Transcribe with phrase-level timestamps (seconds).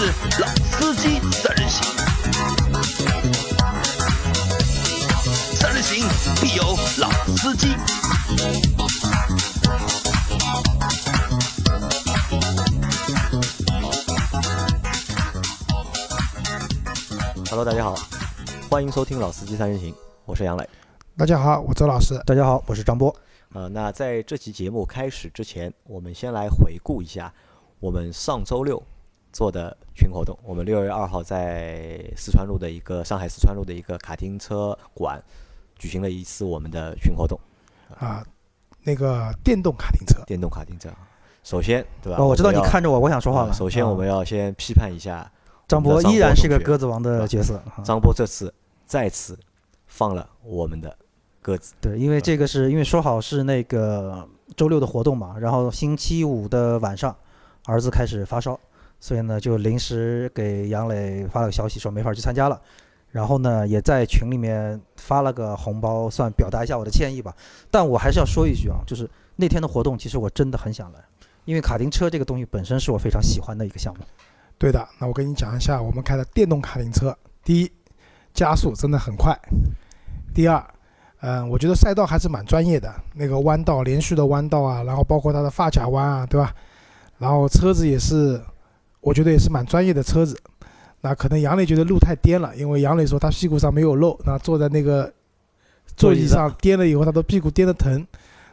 [0.00, 0.04] 是
[0.40, 1.82] 老司机三人行，
[5.56, 6.06] 三人行
[6.40, 6.62] 必有
[7.00, 7.66] 老司机。
[17.50, 17.96] Hello，大家好，
[18.70, 19.92] 欢迎收听《老司机三人行》，
[20.24, 20.64] 我是杨磊。
[21.16, 22.16] 大家好，我周老师。
[22.24, 23.12] 大家好，我是张波。
[23.52, 27.34] 呃，那在这期节目开始之前，我们先来回顾一下
[27.80, 28.80] 我们上周六
[29.32, 30.38] 做的群活动。
[30.42, 35.22] 我们六月二号在四川路的一个上海四川路的一个卡丁车馆
[35.76, 37.38] 举行了一次我们的群活动，
[37.98, 38.24] 啊，
[38.82, 40.88] 那个电动卡丁车，电动卡丁车。
[41.44, 42.18] 首先，对吧？
[42.18, 43.48] 哦，我知道你看着我，我想说话了。
[43.48, 45.30] 呃首先，啊我们要先批判一下
[45.66, 47.56] 张我们的波依然是个鸽子王的角色。
[47.74, 48.52] 啊张博这次
[48.84, 49.38] 再次
[49.86, 50.94] 放了我们的
[51.40, 51.74] 鸽子。
[51.80, 57.16] 对，因为这个是因为说好是那个周六的活动嘛，然后星期五的晚上，
[57.64, 58.58] 儿子开始发烧，
[59.00, 62.60] 所以呢就临时给杨磊发了个消息说没法去参加了。
[63.10, 67.34] 然后呢，也在群里面发了个红包，算表达一下我的歉意吧。
[67.70, 71.00] 但我还是要说一句啊，就是那天的活动，其实我真的很想来，
[71.46, 74.04] 因为卡丁车这个东西本身是我非常喜欢的一个项目。
[74.58, 74.86] 对的。
[74.98, 77.72] 那我跟你讲一下，我们开的电动卡丁车，第一，
[78.34, 79.32] 加速真的很快；
[80.34, 80.62] 第二，
[81.20, 86.54] 嗯、我觉得赛道还是蛮专业的，那个弯道连续的弯道啊，然后包括它的发卡弯啊，对吧？
[87.16, 88.38] 然后车子也是，
[89.08, 90.38] 我觉得也是蛮专业的车子。
[91.00, 95.10] 那可能杨磊觉得路太颠了，因为杨磊说他屁股上没有肉，那坐在那个
[95.96, 98.06] 座椅上颠了以后，他的屁股颠得疼。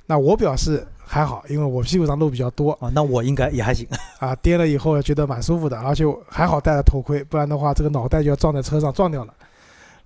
[0.05, 3.85] 那我表示还好，因为我屁股上肉比较多，啊，那我应该也还行。
[4.19, 9.33] 啊，颠了以后觉得蛮舒服的，而且还好戴了头盔，不然的话这个脑袋就要撞在车上撞掉了。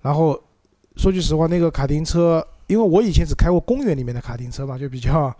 [0.02, 0.36] 然后
[0.96, 5.32] 说句实话，那个卡丁车，因为我以前只开过公园里面的卡丁车嘛，就比较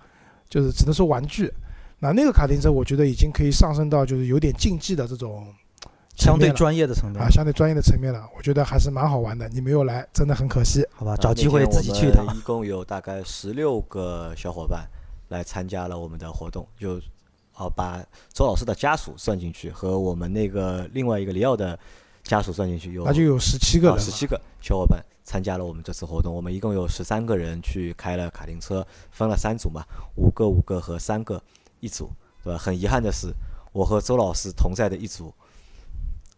[0.48, 1.52] 就是只能说玩具。
[2.02, 5.46] 那那个卡丁车，我觉得已经可以上升到就是有点竞技的这种
[6.16, 8.26] 相对专业的层面啊，相对专业的层面了。
[8.34, 9.46] 我觉得还是蛮好玩的。
[9.50, 10.82] 你没有来，真的很可惜。
[10.92, 14.88] 好吧，啊找机会自己去一趟一共有大概十六个小伙伴
[15.28, 16.96] 来参加了我们的活动，就
[17.52, 18.02] 啊把
[18.32, 21.78] 周老师的家属算进去，和我们那个另外一个里奥的
[22.22, 24.00] 家属算进去，有那就有十七个人。
[24.00, 26.34] 十七个小伙伴参加了我们这次活动。
[26.34, 29.84] 我们一共有十三个人去开了卡丁车，分了三组嘛，
[30.16, 31.42] 五个五个和三个
[31.80, 32.10] 一组，
[32.44, 32.58] 对吧？
[32.58, 33.32] 很遗憾的是，
[33.72, 35.32] 我和周老师同在的一组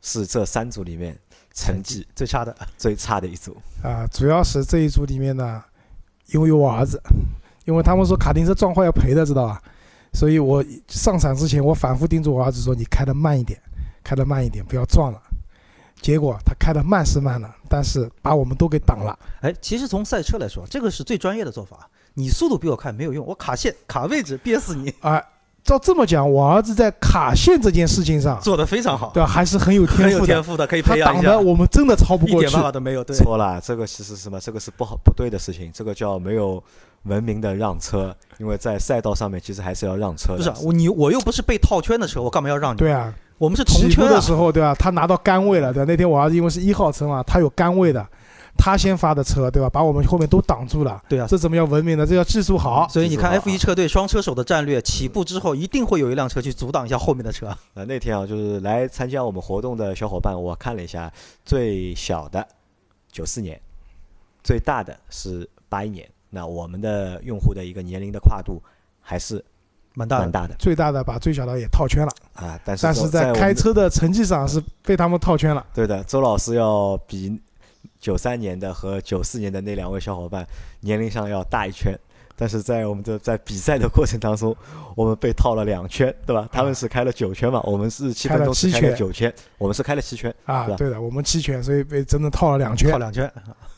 [0.01, 1.19] 是这三组里面
[1.53, 3.57] 成绩最差的，最差的一组。
[3.83, 5.63] 啊，主要是这一组里面呢，
[6.29, 7.01] 因为有我儿子，
[7.65, 9.63] 因为他们说卡丁车撞坏要赔的，知道吧？
[10.15, 13.59] 所以我上场之前，我反复叮嘱我儿子说：“你开的慢一点，
[14.05, 15.21] 开的慢一点，不要撞了。”
[16.03, 19.19] 结果他开的慢是慢了，但是把我们都给挡了。
[19.41, 21.89] 哎，其实从赛车来说，这个是最专业的做法。
[22.15, 25.25] 你速度比我快没有用，我卡线卡位置憋死你，哎，
[25.65, 30.11] 照这么讲，我儿子在卡线这件事情上，做得非常好，对吧，还是很有天赋的。
[30.11, 31.41] 有天赋的，可以他培养一下挡的。
[31.41, 32.63] 我们真的超不过去一点办。
[32.63, 34.41] 法都没有，对，错了，这个其实是什么？
[34.41, 36.63] 这个是不好不对的事情，这个叫没有
[37.05, 40.39] 文明的让车，因为在赛道上面其实还是要让车的。
[40.39, 42.79] 不是啊我你我又不是被套圈的车，我干嘛要让你？
[42.79, 44.75] 对啊，我们是同圈啊，的时候，对吧？
[44.75, 45.87] 他拿到杆位了，对吧？
[45.89, 48.05] 那天我儿子因为是一号车嘛，他有杆位的，
[48.57, 49.69] 他先发的车，对吧？
[49.69, 51.03] 把我们后面都挡住了。
[51.09, 51.27] 对啊。
[51.29, 52.07] 这怎么叫文明呢？
[52.07, 52.87] 这叫技术好。
[52.89, 57.57] 所以你看 F 一车队双车手的战略，起步之后一定会有一辆车去阻挡一下后面的车。
[57.75, 61.13] 那那天啊，就是来参加我们活动的小伙伴，我看了一下，
[61.45, 62.47] 最小的
[63.11, 63.61] 九四年，
[64.45, 66.09] 最大的是八一年。
[66.31, 68.63] 那我们的用户的一个年龄的跨度
[69.01, 69.45] 还是
[69.93, 72.59] 蛮大的蛮，大的最大的把最小的也套圈了，啊。
[72.65, 75.67] 但是但是在开车的成绩上是被他们套圈了。
[75.75, 77.39] 对的，周老师要比
[78.03, 80.45] 九三年的和九四年的那两位小伙伴
[80.81, 81.97] 年龄上要大一圈，
[82.35, 84.55] 但是在我们的在比赛的过程当中，
[84.97, 86.49] 我们被套了两圈，对吧？
[86.51, 90.35] 他们是开了九圈嘛，我们是七分钟是开开了七圈九圈，我们是开了七圈。
[90.45, 92.99] 啊对的，我们七圈，所以被真的套了两圈套。
[92.99, 93.25] 两圈，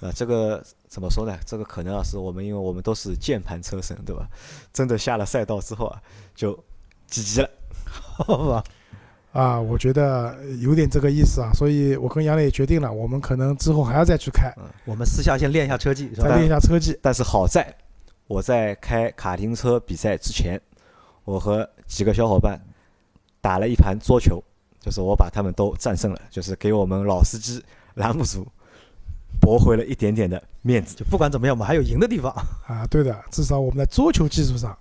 [0.01, 1.39] 啊这个怎么说呢？
[1.45, 4.27] 这个可能啊，是我们因为我们都是键盘车神，对吧？
[4.73, 6.01] 真的下了赛道之后啊，
[6.35, 6.59] 就
[7.11, 7.51] GG 了。
[8.25, 8.65] 好吧？
[9.35, 14.55] 啊，我觉得有点这个意思啊，所以我跟杨磊决定了，我们可能之后还要再去开，
[14.85, 16.37] 我们私下先练一下车技，是吧再？
[16.37, 16.97] 练一下车技。
[17.03, 17.75] 但是好在
[18.29, 20.61] 我在开卡丁车比赛之前，
[21.25, 22.61] 我和几个小伙伴
[23.41, 24.41] 打了一盘桌球，
[24.79, 27.61] 就是我把他们都战胜了，就是给我们老司机
[27.95, 28.47] 栏目组
[29.41, 30.95] 驳回了一点点的面子。
[30.95, 32.33] 就不管怎么样，我们还有赢的地方。
[32.69, 34.79] 啊，对的，至少我们在桌球技术上，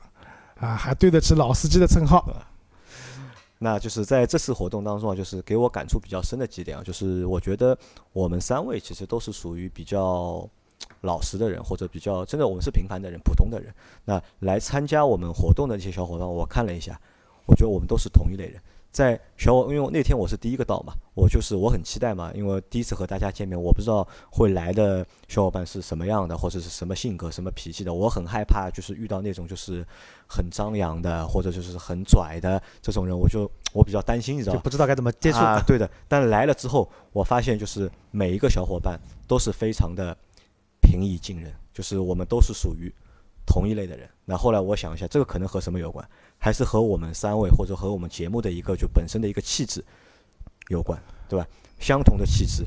[0.59, 2.23] 啊，还对得起老司机的称号。
[3.63, 7.77] 那就是在这次活动当中啊，就是给我感触比较深的几点啊，就是我觉得
[8.11, 10.45] 我们三位其实都是属于比较
[10.99, 13.73] 老实的人，或者比较真的我们是平凡的人、普通的人。
[14.03, 16.99] 那来参加我们活动的这些小伙伴，我看了一下，
[17.45, 18.61] 我觉得我们都是同一类人。
[18.93, 29.83] 在小伙，因为那天我是第一个到嘛，我就是我很期待嘛，因为第一次和大家见面，我不知道会来的小伙伴是什么样的，或者是什么性格、什么脾气的，我很害怕就是遇到那种就是
[30.27, 34.59] 很张扬的，或者就是很拽的这种人，我就我比较担心，你知道吧？
[34.59, 35.39] 就不知道该怎么接触。
[35.39, 35.89] 啊，对的。
[36.07, 40.15] 但来了之后，我发现就是每一个小伙伴都是非常的
[40.81, 42.93] 平易近人，就是我们都是属于
[43.43, 44.07] 同一类的人。
[44.23, 46.07] 那后来我想一下，这个可能和什么有关？
[46.43, 49.81] 还是和我们三位或者和我们节目的一个就本身的一个气质
[50.67, 51.47] 有关，对吧？
[51.79, 52.65] 相同的气质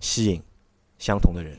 [0.00, 0.42] 吸引
[0.98, 1.54] 相同的人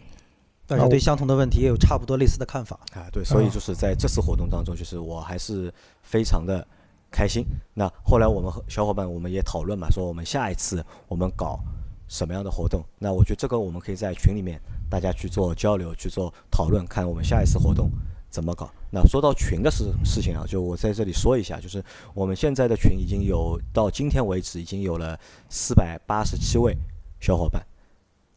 [0.66, 2.80] 大家对相同的问题也有差不多类似的看法。
[2.96, 5.72] 啊，对，所以就是在这次活动当中，就是我还是
[6.02, 6.68] 非常的
[7.12, 7.46] 开心。
[7.76, 11.60] 那后来我们和小伙伴我们也讨论嘛，说我们下一次我们搞
[12.08, 12.84] 什么样的活动？
[12.98, 17.92] 那我觉得这个我们可以在群里面大家去做交流、去做讨论，看我们下一次活动
[18.30, 18.70] 怎么搞。
[18.92, 21.84] 那说到群的事事情啊，就我在这里说一下，就是
[22.14, 26.76] 我们现在的群已经有到今天为止已经有了四百八十七位
[27.20, 27.66] 小伙伴，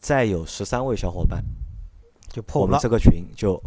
[0.00, 1.43] 再有十三位小伙伴，
[2.29, 2.67] 就破了。
[2.67, 3.61] 我们这个群就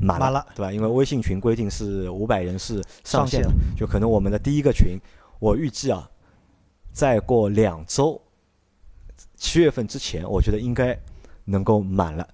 [0.00, 0.72] 满满了对吧？
[0.72, 2.74] 因为微信群规定是五百人是
[3.04, 3.42] 上上限
[3.76, 4.98] 就可能我们的第一个群，
[5.38, 6.10] 我预计啊，
[6.92, 8.20] 再过两周，
[9.36, 10.98] 七月份之前，我觉得应该
[11.44, 12.28] 能够满了。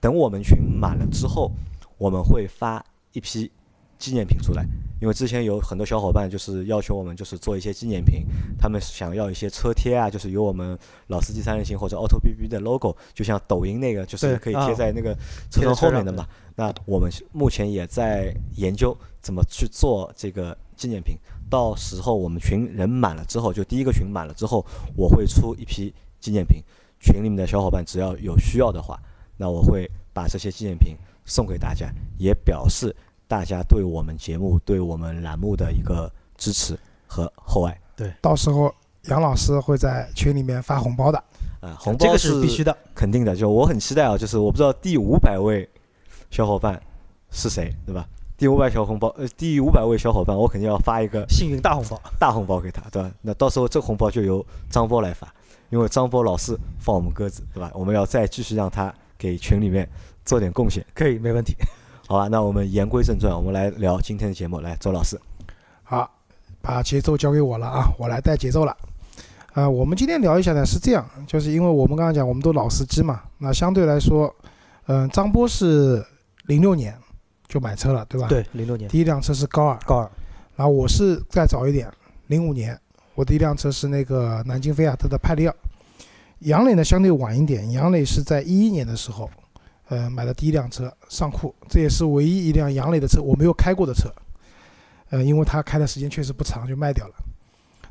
[0.00, 1.50] 等我们群满了之后，
[1.98, 3.50] 我们会发一批
[3.98, 4.62] 纪念品出来，
[5.00, 8.26] 因为之前有很多小伙伴就是要求我们就是做一些纪念品，
[8.58, 15.16] 他们想要一些车贴啊，就是有我们老司机三人行或者 Auto B B 的 logo，就像抖音那个，就是可以啊贴在那个
[15.50, 16.26] 车窗后面的嘛。
[16.54, 21.16] 那我们目前也在研究怎么去做这个纪念品。
[21.48, 24.66] 到时候我们群人满了之后，就第一个群满了之后，
[24.96, 26.60] 我会出一批纪念品，
[26.98, 29.00] 群里面的小伙伴只要有需要的话，
[29.36, 30.96] 那我会把这些纪念品
[31.26, 32.94] 送给大家，也表示
[33.28, 37.78] 大家对我们节目、对我们栏目的一个支持和厚爱。
[37.94, 38.74] 对到时候
[39.04, 41.22] 杨老师会在群里面发红包的。
[41.60, 42.76] 啊，红包这个是必须的。
[42.94, 45.68] 肯定的，就我很期待啊，就是我不知道第五百位
[46.30, 46.80] 小伙伴
[47.30, 48.06] 是谁，对吧？
[48.36, 53.10] 第五百小红包，呃，第五百位小伙伴，我肯定要发一个幸运大红包，大红包给他，对吧？
[53.22, 55.34] 那到时候这红包就由张波来发，
[55.70, 57.70] 因为张波老是放我们鸽子，对吧？
[57.74, 59.88] 我们要再继续让他给群里面
[60.26, 61.56] 做点贡献，可以没问题。
[62.06, 62.28] 好吧？
[62.28, 64.60] 那我们言归正传，我们来聊今天的节目。
[64.60, 65.18] 来，周老师，
[65.82, 66.08] 好，
[66.60, 68.76] 把节奏交给我了啊，我来带节奏了。
[69.54, 74.32] 呃，我们今天聊一下呢，是这样，就是因为我们刚刚讲我们都老司机嘛，那相对来说，
[74.86, 76.04] 嗯、张波是
[76.44, 76.96] 零六年
[77.48, 78.28] 就买车了，对吧？。
[78.28, 80.10] 对，零六年第一辆车是高尔，高尔，
[80.54, 81.90] 然后我是再早一点，
[82.26, 82.78] 零五年，
[83.14, 85.54] 我第一辆车是那个南京菲亚特的派利奥。
[86.40, 89.28] 杨磊呢相对晚一点，杨磊是在一一年的时候，
[89.88, 94.12] 呃，买的第一辆车上酷，这也是唯一一辆杨磊的车我没有开过的车，
[95.10, 97.14] 呃，因为他开的时间确实不长，就卖掉了。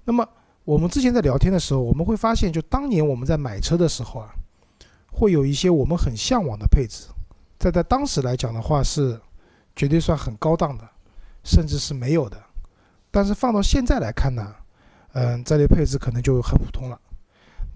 [0.04, 0.28] 那么
[0.66, 4.30] 我们之前在聊天的时候，我们会发现，就当年我们在买车的时候啊，
[5.12, 7.08] 会有一些我们很向往的配置，
[7.58, 9.20] 在在当时来讲的话是
[9.76, 10.84] 绝对算很高档的，
[11.44, 12.38] 甚至是没有的。
[13.10, 14.54] 但是放到现在来看呢，
[15.14, 17.00] 嗯，这类配置可能就很普通了。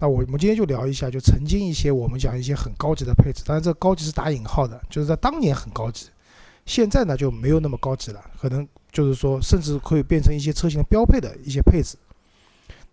[0.00, 6.06] 那我们今天就聊一下，就曾经一些我们讲一些很高级的配置，当然这高级是打引号的，就是在当年很高级，
[6.64, 11.98] 现在呢就没有那么高级了，可能就是说甚至可以变成一些车型标配的一些配置。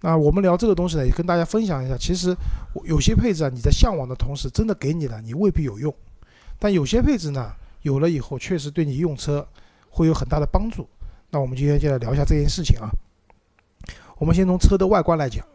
[0.01, 2.35] 那我们聊这个东西呢，也跟大家分享一下，其实
[2.83, 5.89] 有些配置啊，你在向往的同时，真的给你了，你未必有用；
[6.59, 9.47] 但有些配置呢，有了以后，确实对你用车
[9.89, 10.85] 会有很大的帮助。
[11.31, 12.89] 那我们今天就来聊一下这件事情啊。
[14.17, 15.45] 我们先从车的外观来讲，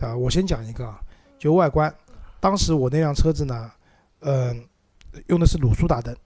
[0.00, 0.16] 对吧？
[0.16, 0.98] 我先讲一个啊，
[1.38, 1.94] 就外观，
[2.40, 3.70] 当时我那辆车子呢，
[4.20, 4.64] 嗯、
[5.26, 6.16] 用的是卤素大灯。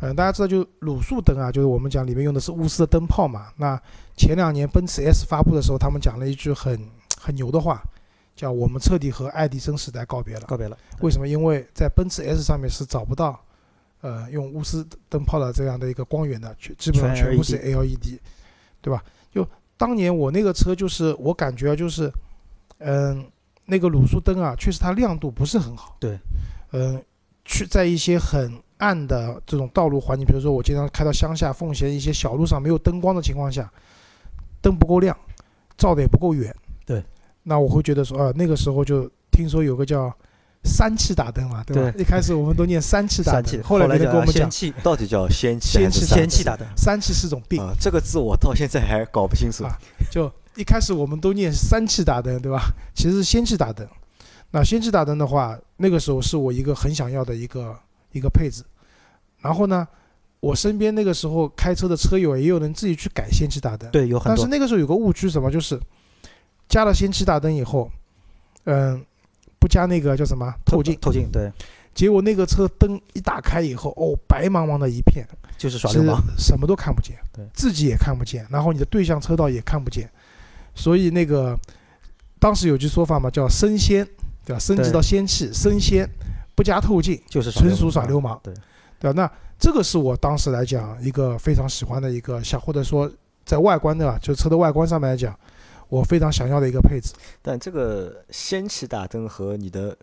[0.00, 3.48] 嗯、大家知道，就卤素灯啊，就是我们讲里面用的是钨丝的灯泡嘛。
[3.56, 3.80] 那
[4.16, 6.78] 前两年奔驰 S 发布的时候，他们讲了一句很
[7.20, 7.82] 很牛的话，
[8.36, 10.42] 叫“我们彻底和爱迪生时代告别了”。
[10.46, 10.78] 告别了。
[11.00, 11.26] 为什么？
[11.26, 13.40] 因为在奔驰 S 上面是找不到，
[14.02, 18.20] 呃，用钨丝灯泡的这样的一个光源的，全基本上全全部是 LED，
[18.80, 19.02] 对吧？
[19.32, 19.44] 就
[19.76, 22.08] 当年我那个车，就是我感觉啊就是，
[22.78, 23.24] 嗯、
[23.66, 25.96] 那个卤素灯啊，确实它亮度不是很好。
[25.98, 26.18] 对。
[26.72, 27.02] 嗯、
[27.44, 33.70] 去在一些很暗的这种道路环境，比如说我经常开到乡下奉贤一些小路上没有灯光的情况下，
[34.60, 35.16] 灯不够亮，
[35.76, 36.54] 照的也不够远。
[36.84, 37.02] 对。
[37.42, 40.14] 那我会觉得说，啊，那个时候就听说有个叫
[40.64, 41.98] 三气大灯嘛，对吧？
[41.98, 46.66] 一开始我们都念三气大，灯，后来别人叫跟我们讲氙气，到底叫仙气还是三气大灯。
[46.76, 47.72] 三气是种病，啊？
[47.80, 49.64] 这个字我到现在还搞不清楚。
[49.64, 49.78] 啊
[50.10, 52.60] 就一开始我们都念三气大灯，对吧？
[52.92, 53.86] 其实是氙气大灯。
[54.50, 57.78] 那氙气大灯的话，那个时候是我一个很想要的一个
[58.10, 58.64] 一个配置。
[59.40, 59.86] 然后呢，
[60.40, 64.34] 我身边那个时候开车的车友也有人自己去改氙气大灯，对，有很多。
[64.34, 65.48] 但是那个时候有个误区，什么？
[65.48, 65.80] 就是
[66.68, 67.88] 加了氙气大灯以后，
[68.64, 69.00] 嗯，
[69.60, 70.52] 不加那个叫什么？
[70.66, 71.52] 透镜，透镜对，
[71.94, 75.24] 结果那个车灯一打开以后，哦，白茫茫的一片，
[75.56, 76.20] 就是耍流氓。
[76.36, 77.46] 什么都看不见，对。
[77.54, 80.10] 自己也看不见，然后你的对向车道也看不见，
[80.78, 81.58] 所以那个
[82.38, 84.06] 当时有句说法嘛，叫升仙，
[84.46, 84.58] 对吧？
[84.58, 86.08] 升级到仙气，升仙
[86.54, 88.54] 不加透镜，就是纯属耍流氓对，
[89.00, 89.12] 对吧？
[89.14, 93.10] 那这个是我当时来讲一个非常喜欢的一个小，或者说
[93.44, 95.36] 在外观的吧，就车的外观上面来讲，
[95.88, 97.12] 我非常想要的一个配置。
[97.42, 99.96] 但这个氙气大灯和你的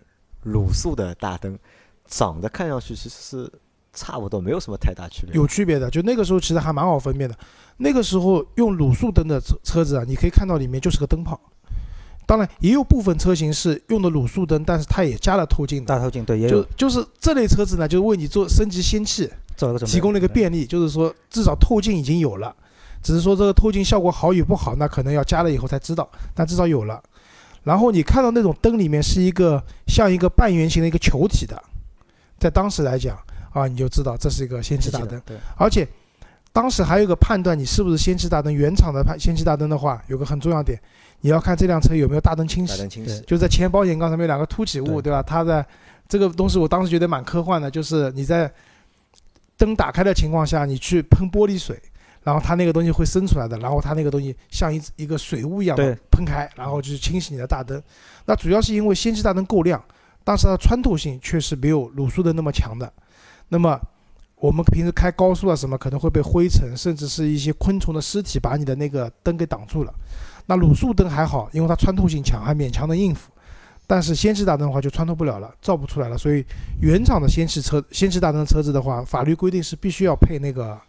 [0.46, 1.58] 卤素的大灯
[2.06, 3.52] 长得看上去其实是
[3.96, 5.34] 差不多，没有什么太大区别。
[5.34, 7.36] 有区别的，就那个时候其实还蛮好分辨的。
[7.78, 11.40] 那个时候用卤素灯的车车子啊，你可以看到里面就是个灯泡。
[12.28, 15.86] 当然，也有部分车型是用的卤素灯，但是它也加了透镜的。
[15.86, 22.56] 大透镜对也就有就是这类车子呢，就是为你做升级氙气做了个提供了一个便利，就是说至少透镜已经有了，
[23.04, 27.00] 只是说这个透镜效果好与不好，那可能要加了以后才知道，但至少有了。
[27.64, 31.62] 然后你看到那种灯里面是一个像一个半圆形的一个球体的，
[32.40, 33.16] 在当时来讲
[33.56, 35.20] 啊，你就知道这是一个氙气大灯。
[35.26, 35.88] 对而且
[36.52, 40.80] 当时还有一个判断你是不是氙气大灯，原厂的判氙气大灯的话，有个很重要点，
[41.22, 45.24] 你要看这辆车有没有大灯清洗，对大灯清洗，就在前保险杠上面有两个凸起物，对对吧？
[45.24, 45.66] 它的
[46.08, 48.52] 这个东西我当时觉得蛮科幻的，就是你在
[49.58, 51.82] 灯打开的情况下，你去喷玻璃水。
[52.24, 57.80] 然后它那个东西会生出来的，然后它那个东西像一一个水雾一样的喷开，然后就是清洗你的大灯。
[58.26, 59.80] 那主要是因为氙气大灯够亮，
[60.24, 62.92] 但是它的穿透性确实没有卤素灯那么强的。
[63.50, 63.80] 那么
[64.36, 69.94] 我们平时开高速啊什么，可能会被灰尘甚至是一些昆虫的尸体把你的那个灯给挡住了。
[70.48, 73.32] 那卤素灯还好，因为它穿透性强，还勉强能应付。
[73.88, 76.18] 但是氙气大灯的话就穿透不了了，照不出来了。
[76.18, 76.44] 所以
[76.82, 80.80] 原厂的氙气车、氙气大灯的车子的话，法律规定是必须要配那个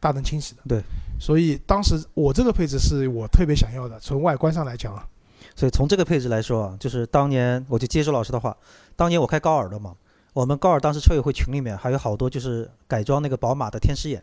[0.00, 0.62] 大灯清洗的。
[0.66, 0.82] 对。
[1.20, 5.06] 所以当时我这个配置是我特别想要的，从外观上来讲啊，
[5.54, 8.56] 所以从这个配置来说啊，就是当年我就接周老师的话，
[8.96, 9.94] 当年我开高尔的嘛，
[10.34, 14.22] 我们高尔当时车友会群里面还有好多就是改装那个宝马的天使眼，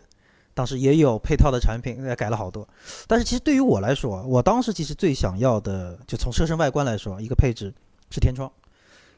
[0.54, 2.68] 当时也有配套的产品，也改了好多。
[3.08, 7.74] 但是其实对于我来说，我当时其实最想要的，就从车身外观来说，一个配置
[8.10, 8.52] 是天窗，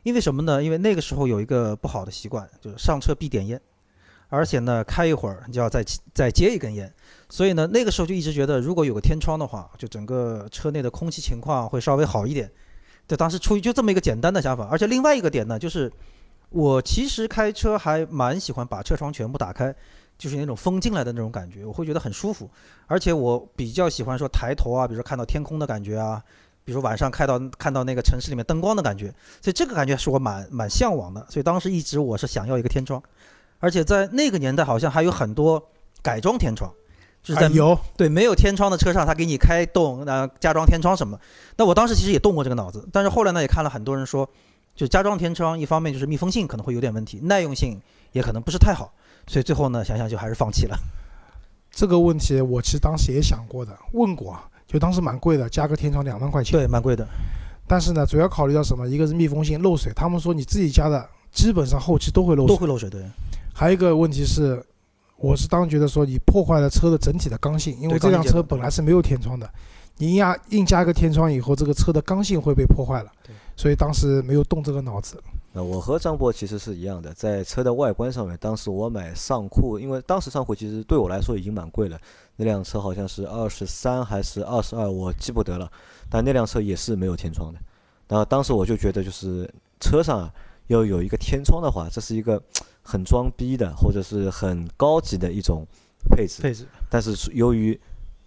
[0.04, 0.64] 因为什么呢？
[0.64, 3.60] 因为那个时候有一个不好的习惯，就是上车必点烟，
[4.30, 5.84] 而且呢开一会儿你就要再
[6.14, 6.94] 再接一根烟。
[7.28, 12.52] 所以呢，那个时候就一直觉得，如果有个天窗的话，就整个车内的空气情况会稍微好一点。
[13.08, 15.92] 就当时出于就这么一个简单的想法，而且另外一个点呢，就是
[16.54, 19.74] 我其实开车还蛮喜欢把车窗全部打开，
[20.18, 22.50] 就是那种风进来的那种感觉，我会觉得很舒服。
[22.88, 26.22] 而且我比较喜欢说抬头啊，比如说看到天空的感觉啊，
[26.64, 29.08] 比如说晚上看到看到那个城市里面灯光的感觉，
[29.42, 31.26] 所以这个感觉是我蛮蛮向往的。
[31.30, 33.02] 所以当时一直我是想要一个天窗，
[33.60, 35.62] 而且在那个年代好像还有很多
[36.02, 36.72] 改装天窗。
[37.24, 41.18] 就是在啊有对，没有天窗的车上，他给你开动，呃，加装天窗什么。
[41.56, 44.30] 那我当时其实也动过这个脑子，但是后来呢，也看了很多人说，
[44.76, 47.80] 就加装天窗，一方面就是密封性可能会有点问题，耐用性
[48.12, 48.92] 也可能不是太好，
[49.28, 50.78] 所以最后呢，想想就还是放弃了。
[51.72, 56.52] 这个问题，我其实当时也想过的，问过啊，就当时蛮贵的，加个天窗两万块钱。
[56.52, 57.08] 对，蛮贵的。
[57.68, 58.88] 但是呢，主要考虑到什么？
[58.88, 62.56] 一个是密封性漏水，他们说你自己加的，基本上后期都会漏水。
[62.56, 63.04] 都会漏水，对，
[63.54, 64.64] 还有一个问题是，
[65.18, 69.50] 我是当时觉得说你破坏了车的整体的刚性，因为这辆车本来是没有天窗的，
[69.98, 73.34] 你硬压硬加一个天窗以后，这个车的刚性会被破坏了对。
[73.56, 75.22] 所以当时没有动这个脑子。
[75.56, 82.00] 那我和张博其实是一样的，在车的外观上面，当时我买尚酷，因为当时尚酷其实对我来说已经蛮贵了，
[82.38, 85.72] 那辆车好像是二十三还是二十二，我记不得了。
[86.10, 87.60] 但那辆车也是没有天窗的。
[88.08, 89.48] 然后当时我就觉得，就是
[89.80, 90.34] 车上啊
[90.68, 92.42] 要有一个天窗的话，这是一个
[92.82, 95.64] 很装逼的，或者是很高级的一种
[96.10, 96.42] 配置。
[96.42, 96.66] 配置。
[96.90, 97.80] 但是是由于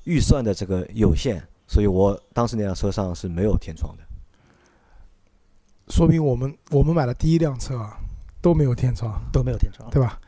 [0.05, 4.05] 预算的这个有限，所以我当时那辆车上是没有天窗的。
[5.89, 7.97] 说明我们我们买的第一辆车啊
[8.41, 10.19] 都没有天窗，都没有天窗，对吧？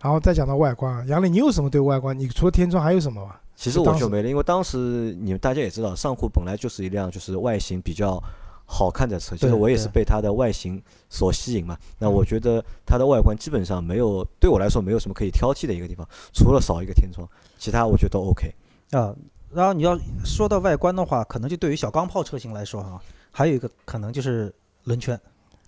[0.00, 2.16] 然后再讲到外观啊，杨磊，你有什么对外观？
[2.16, 3.36] 你除了天窗还有什么吗？
[3.56, 8.22] 其实我就没了，因为当时你们大家也知道，尚酷本来就是一辆就是外形比较
[8.66, 11.76] 好看的车，其实我也是被它的外形所吸引嘛。
[11.98, 17.26] 那嗯我觉得它的外观基本上没有对我来说没有什么可以挑剔的一个地方，除了少一个天窗，
[17.58, 18.54] 其他我觉得都 OK。
[18.90, 19.14] 啊。
[19.52, 24.52] 然后你要说到外观的话，可能就对于小钢炮车型来说哈、还有一个可能就是
[24.86, 25.20] 轮圈。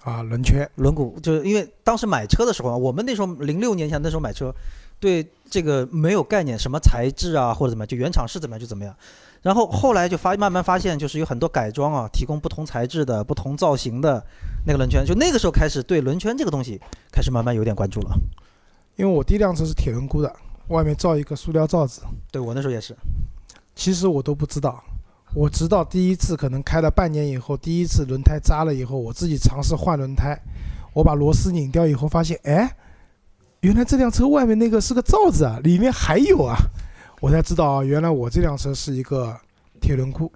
[0.03, 0.69] 啊，轮圈。
[0.77, 4.53] 轮毂，就是因为当时买车的时候啊，我们那时候零六年前那时候买车，
[4.99, 8.97] 对这个没有概念，什么材质啊或者怎么样，就原厂是怎么样就怎么样。
[9.43, 14.25] 然后后来就发慢慢发现，就是有很多改装啊，提供不同材质的、不同造型的
[14.67, 16.81] 那个轮圈，就那个时候开始对轮圈这个东西
[17.13, 18.19] 开始慢慢有点关注了。
[18.97, 20.35] 因为我第一辆车是铁轮毂的，
[20.69, 22.97] 外面罩一个塑料罩子，对我那时候也是，
[23.77, 24.83] 其实我都不知道，
[25.35, 30.39] 我直到第一次可能开了半年以后，第一次轮胎扎了以后，我自己尝试换轮胎，
[30.93, 32.77] 我把螺丝拧掉以后，发现哎，
[33.61, 36.57] 原来这辆车外面那个是个罩子啊，里面还有啊，
[37.21, 39.37] 我才知道啊，原来我这辆车是一个
[39.81, 40.31] 铁轮毂。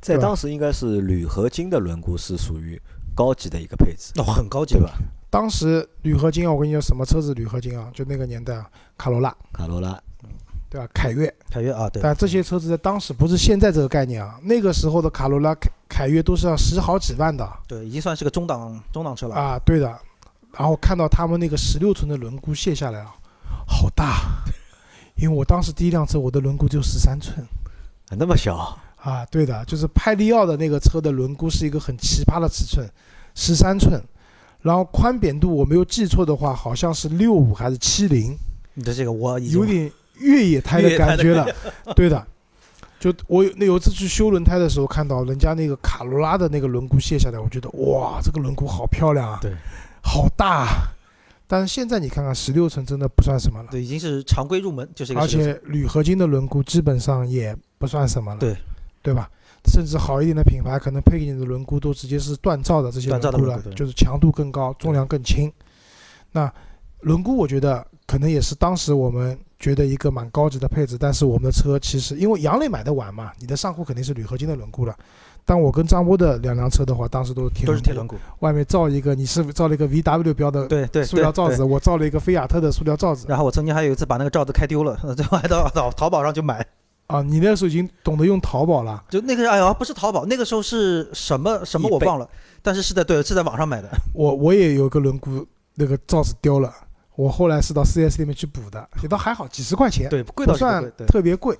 [0.00, 2.80] 在当时应该是铝合金的轮毂是属于
[3.14, 4.94] 高级的一个配置，哦，很高级对吧？
[5.30, 7.88] 当时铝合金啊，我跟你说什么车子铝合金啊？
[7.94, 10.02] 就那个年代啊，卡罗拉，卡罗拉
[10.72, 10.88] 对吧？
[10.94, 19.34] 凯越，凯越啊，对，但这些车子在当时不是现在这个概念啊，那个时候的卡罗拉、凯凯越都是要十好几万的对，已经算是个中档中档车了。
[19.34, 19.94] 啊，对的。
[20.56, 23.14] 然后看到他们那个十六寸的轮毂卸下来啊，
[23.66, 24.42] 好大，
[25.16, 27.36] 因为我当时第一辆车我的轮毂只有十三寸
[28.08, 32.90] 啊那么小，啊，对的，就是派利奥的那个车的轮毂是一个很奇葩的尺寸，
[33.34, 34.02] 十三寸，
[34.62, 38.34] 然后宽扁度我没有记错的话，好像是六五还是七零，
[38.72, 39.90] 你的这个我有点
[40.22, 41.46] 越野胎的感觉了，
[41.94, 42.26] 对的。
[42.98, 49.52] 就我有那有一次去修轮胎的时候，看到人家那个卡罗拉的那个轮毂卸下来，我觉得哇，这个轮毂好漂亮啊，对，
[50.00, 50.68] 好大啊。
[51.48, 58.56] 但是现在你看看十六寸真的不算什么了，对，已经是常规入门，就是一个而且铝合金的轮毂基本上也不算什么了，对，
[59.02, 59.28] 对吧？
[59.64, 65.52] 甚至好一点的品牌可能配给你的轮毂都直接是锻造的这些轮毂了就是强度更高，重量更轻。
[66.30, 66.52] 那
[67.00, 74.94] 轮毂我觉得可能也是当时我们觉得一个蛮高级的配置，但是我们的车其实因为杨磊买的晚嘛，你的上库肯定是铝合金的轮毂了。
[75.44, 83.26] 但我跟张波的两辆车的话，当时都是都是铁轮毂，外面罩一个，你是造了一个 VW 标的对对，对对塑料罩子，我造了一个菲亚特的塑料罩子。
[83.28, 86.64] 然后我曾经还有一次把那个罩子开丢了，最后还到到淘宝上去买。
[87.06, 89.02] 啊，你那时候已经懂得用淘宝了。
[89.08, 92.28] 就那个哎呀，不是淘宝，那个时候是什么什么我忘了，
[92.62, 93.88] 但是是在对是在网上买的。
[94.12, 96.72] 我我也有个轮毂，那个罩子丢了，
[97.14, 101.58] 我后来是到 4S 里面去补的，也倒还好，几十块钱，对，不算特别贵。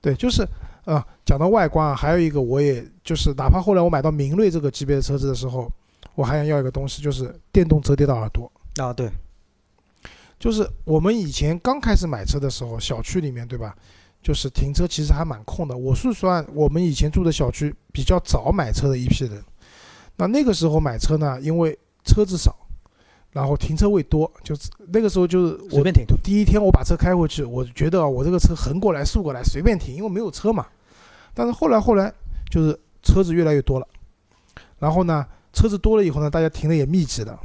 [0.00, 0.46] 对，就是
[0.84, 5.70] 啊，讲到外观啊，还有一个，我也就是哪怕后来我买到明锐这个级别的车子的时候，
[6.14, 8.50] 我还想要一个东西，就是电动折叠的耳朵。
[8.76, 9.10] 啊对，
[10.38, 13.74] 就是我们以前刚开始买车的时候，小区里面对吧？
[14.22, 15.76] 就是停车其实还蛮空的。
[15.76, 19.42] 我是算我们以前住的小区比较早买车的一批人。
[20.16, 22.54] 那那个时候买车呢，因为车子少，
[23.32, 26.04] 然后停车位多，就是那个时候就是我随便停。
[26.22, 30.66] 第一天我把车开回去，我觉得啊我这个车横过来竖过来随便停，因为没有车嘛。
[31.34, 32.12] 但是后来后来
[32.50, 33.86] 就是车子越来越多了，
[34.78, 37.38] 然后呢车子多了以后呢，大家停的也密集了，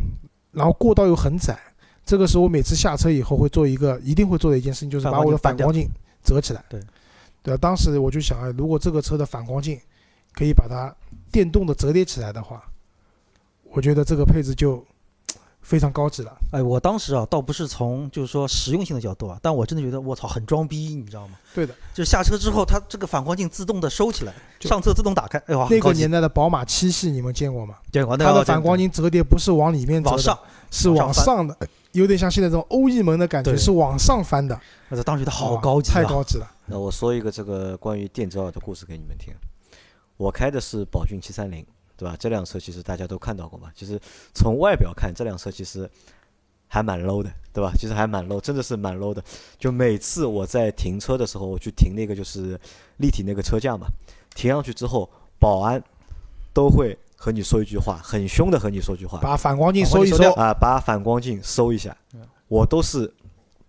[0.51, 1.59] 然后过道又很窄。
[2.05, 5.87] 这个时候我每次下车以后会做一个一定会做的一件事情，就是把我的反光镜
[6.23, 6.63] 折起来。
[6.67, 6.79] 对，
[7.41, 9.79] 对啊，当时我就想，哎，如果这个车的反光镜
[10.33, 10.93] 可以把它
[11.31, 12.61] 电动的折叠起来的话，
[13.71, 14.85] 我觉得这个配置就
[15.63, 16.37] 非常高级了。
[16.51, 21.37] 哎，我当时啊，倒不是从就是说实用性的角度啊，但我真的觉得我操很装逼，你知道吗？
[21.55, 27.75] 对的，就是下车之后，它这个反光镜自动的收起来，上车自动打开，哎哇，那个年代的宝马七系你们见过吗？
[27.91, 31.57] 见过那它的个反光镜折叠不是往里面折的，往上，是往上的，
[31.93, 34.59] 有点像现在这种欧翼门的感觉，是往上翻的。
[34.89, 36.47] 我当时觉得好高级啊，太高级了。
[36.65, 39.33] 那我说一个这个关于电折耳的故事给你们听。
[40.15, 42.15] 我开的是宝骏七三零，对吧？
[42.19, 43.71] 这辆车其实大家都看到过嘛。
[43.75, 43.99] 其实
[44.33, 45.89] 从外表看，这辆车其实
[46.67, 47.71] 还蛮 low 的，对吧？
[47.77, 49.23] 其实还蛮 low，真的是蛮 low 的。
[49.59, 52.59] 就每次我在停车的时候，我去停那个就是
[52.97, 53.87] 立体那个车架嘛，
[54.35, 55.81] 停上去之后，保安
[56.53, 62.21] 都会和你说一句话，很凶的和你说句话，把反光镜收一收反光镜收掉，啊，把反光镜收一下嗯。
[62.47, 63.11] 我都是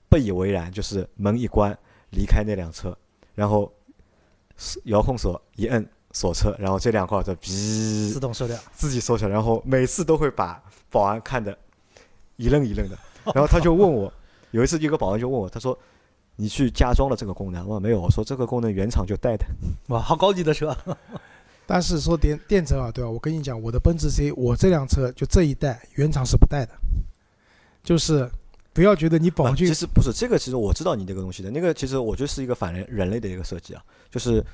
[0.09, 1.77] 不以为然，就是门一关
[2.11, 2.97] 离开那辆车，
[3.35, 3.73] 然后
[4.57, 8.57] 是遥控锁一摁锁车，然后这两块就哔自动收掉。
[8.73, 11.55] 自己收起来，然后每次都会把保安看得
[12.37, 12.97] 一愣一愣的。
[13.35, 14.11] 然后他就问我，
[14.53, 15.77] 有一次一个保安就问我，他说
[16.37, 19.45] ：“你去加装了这个功能？”我说：“没有。”我说：“这个功能原厂就带的。
[19.89, 20.77] 哇，好高级的车，
[21.67, 23.11] 但是说电电车啊，对吧？
[23.11, 26.73] 我跟你讲，我的奔驰 C，我这辆车就这一代原厂是不带的，
[27.83, 28.31] 就是
[28.73, 31.51] 不要觉得你”宝骏啊其实不是这个，其实我知道你这个东西的。
[31.51, 34.45] 那个其实我觉得是一个反人人类的一个设计啊，就是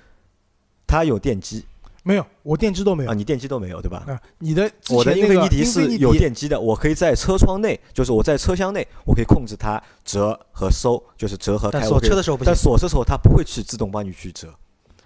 [0.91, 1.65] 它有电机
[2.03, 4.03] 没有，我电机都没有啊，你电机都没有对吧？
[4.09, 4.19] 啊。
[4.39, 11.79] 你的之我的英前那个菲尼迪是有电机的，我可以在车窗内，就是我在车厢内，我可以控制它折和收，就是折和开。
[11.79, 12.57] 但锁车的时候不行但。
[12.57, 14.49] 锁车的时候它不会去自动帮你去折，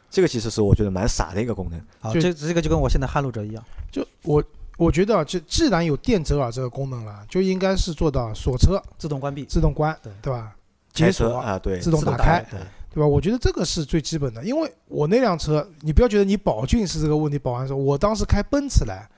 [0.09, 1.81] 这个其实是我觉得蛮傻的一个功能。
[2.01, 4.43] 好，这这个就跟我现在撼路者一样，就我
[4.79, 10.55] 我觉得啊，就既然有电折耳这个功能了，就应该是做到锁车自动关闭，自动关，对对吧？
[10.93, 12.47] 解锁啊，对，自动自动打开
[12.95, 13.07] 对，吧？
[13.07, 17.37] 我觉得这个是最基本的，因为我那辆车，你不要觉得你宝骏是这个问题。
[17.37, 19.09] 保安说，我当时开奔驰来，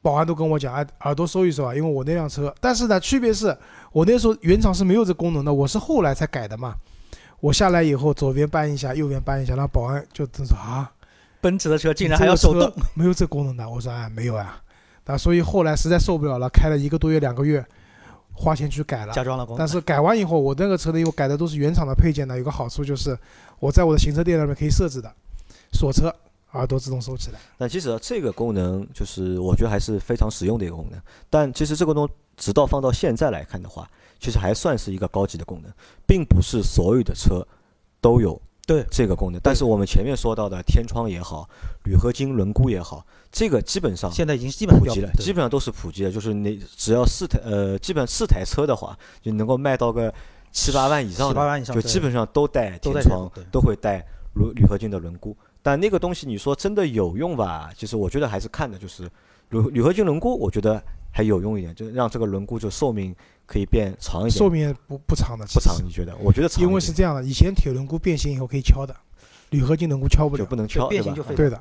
[0.00, 3.56] 保安都跟我讲，哎，耳朵收一收啊，因为我那辆车，但是呢，区别是
[3.90, 6.76] 我那时候原厂是没有这功能的，我是后来才改的嘛。
[7.40, 10.88] 我下来以后左边扳一下，右边扳一下，然后保安就真说啊，
[11.40, 13.68] 奔驰的车竟然还要手动，没有这功能的。
[13.68, 14.62] 我说哎，没有啊，
[15.06, 17.66] 那，所以后来实在受不了了，开了一个多月、两个月，
[18.34, 19.12] 花钱去改了。
[19.12, 19.58] 加装了功能。
[19.58, 23.16] 但是改完以后，我那个车呢，因为我改的都是原厂的配件呢，有个好处就是
[23.58, 25.12] 我在我的行车电脑里面可以设置的，
[25.72, 26.14] 锁车
[26.52, 27.38] 耳朵自动收起来。
[27.58, 31.00] 那其实这个功能就是我觉得还是非常实用的一个功能。
[31.30, 33.88] 但其实这个东直到放到现在来看的话，
[34.20, 35.72] 其实还算是一个高级的功能，
[36.06, 37.46] 并不是所有的车
[38.00, 38.40] 都有
[38.72, 39.40] 对这个功能。
[39.42, 41.48] 但是我们前面说到的天窗也好，
[41.84, 46.10] 铝合金轮毂也好，这个基本上现在已经基本普及了，基本上都是普及了。
[46.10, 50.12] 就是你只要四台呃，基本四台车的话，就能够卖到个
[50.50, 54.04] 七八万以上的，七八万以上就基本上都带天窗都会带
[54.34, 55.34] 铝铝合金的轮毂。
[55.62, 57.70] 但那个东西你说真的有用吧？
[57.76, 59.08] 其实我觉得还是看的就是
[59.50, 60.82] 铝铝合金轮毂，我觉得
[61.12, 63.14] 还有用一点，就是让这个轮毂就寿命
[63.52, 64.30] 可以变长一点。
[64.30, 66.16] 寿命不不长的，其实不长，你觉得？
[66.16, 68.96] 我觉得长，因为是这样的，以前铁轮毂变形以后可以敲的，
[69.50, 70.42] 铝合金轮毂敲不了。
[70.42, 71.22] 就不能敲，对吧变形就？
[71.22, 71.60] 废对的，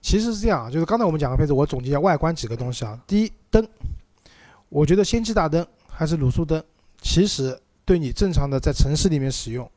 [0.00, 2.96] 其实是这样，就是刚才我们讲的配置，我总结一下外观几个东西啊。
[3.04, 3.66] 第一，灯，
[4.68, 6.62] 我觉得氙气大灯还是卤素灯，
[7.02, 9.68] 其实对你正常的在城市里面使用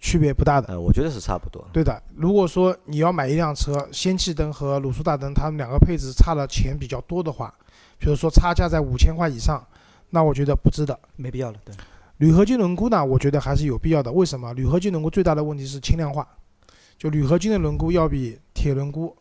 [0.00, 0.68] 区别不大的。
[0.68, 1.62] 呃，我觉得是差不多。
[1.74, 7.52] 对的，如果说你要买一辆车，氙气灯和卤素大灯，它们两个配置差的钱比较多的话，
[7.98, 9.62] 比如说差价在五千块以上，
[10.14, 10.96] 那我觉得不值得。
[11.16, 11.58] 没必要了。
[11.64, 11.74] 对，
[12.18, 14.12] 铝合金轮毂呢，我觉得还是有必要的。
[14.12, 14.52] 为什么？
[14.52, 16.28] 铝合金轮毂最大的问题是轻量化，
[16.96, 19.12] 就铝合金的轮毂要比铁轮毂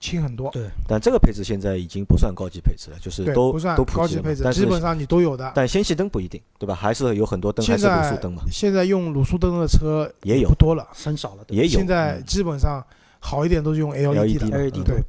[0.00, 0.48] 轻很多。
[0.52, 5.50] 对但这个配置现在已经不算高级配置了，就是，都不算都普及高级配置，基本上你都有的。
[5.56, 6.74] 但氙气灯不一定，对吧？
[6.74, 11.44] 还是有很多灯还现是卤素在灯嘛，现在用卤素灯的车也有不多了，很少了。
[11.44, 11.68] 对也有。
[11.68, 12.80] 现在嗯基本上
[13.18, 14.46] 好一点都是用 LED 的。
[14.46, 15.02] LED 对，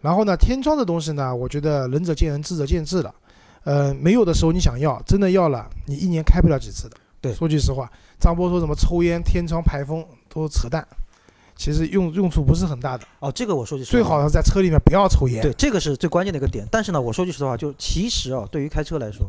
[0.00, 3.14] 然后呢，天窗的东西呢，我觉得仁者见仁，智者见智了。
[3.66, 6.96] 呃，没有的时候你想要，真的要了，你一年开不了几次的。
[7.20, 10.86] 对说句实话，张波说什么抽烟、天窗、排风都扯淡，
[11.56, 13.04] 其实用用处不是很大的。
[13.18, 15.42] 哦，这个我说句实话，最好是在车里面不要抽烟。
[15.42, 16.64] 对，这个是最关键的一个点。
[16.70, 19.26] 但是呢，我说句实话，就其实啊，对于开车来说，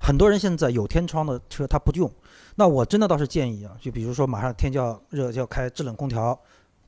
[0.00, 2.10] 很多人现在有天窗的车他不用。
[2.56, 6.36] 那我真的倒是建议啊，就比如说马上天就要热，就要开制冷空调，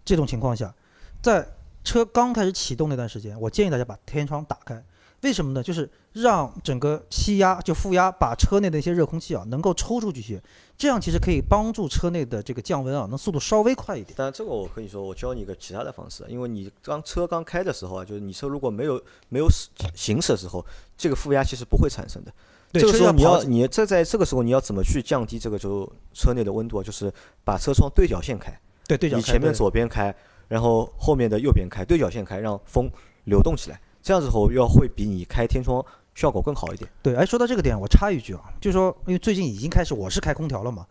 [0.04, 0.74] 这种情况下，
[1.22, 1.46] 在
[1.84, 4.82] 车刚开始启动那段时间，我建议大家把天窗打开。
[5.22, 5.62] 为什么呢？
[5.62, 10.42] 就是让整个气压就负压把车内的一些热空气啊能够抽出去些，
[10.78, 14.14] 这样其实可以帮助车内的这个降温啊，能速度稍微快一点。
[14.16, 20.64] 但这个我跟你说，我教你一个其他的方式，因为你刚车刚开的时候啊，就是你车如果没有没有驶行驶的时候，
[20.96, 22.32] 这个负压其实不会产生的。
[22.72, 26.82] 对这个时候你要你这在这个时候你要怎么去降低这个就车内的温度啊？
[26.84, 27.12] 就是
[27.44, 28.56] 把车窗对角线开，
[28.86, 30.14] 对对角开你前面左边开，
[30.46, 32.88] 然后后面的右边开，对角线开，让风
[33.24, 35.84] 流动起来，这样子后要会比你开天窗
[36.14, 36.90] 效果更好一点。
[37.02, 40.86] 对，哎，说到这个点，我插一句啊，就是说，因为最近已经开始我是开空调了嘛，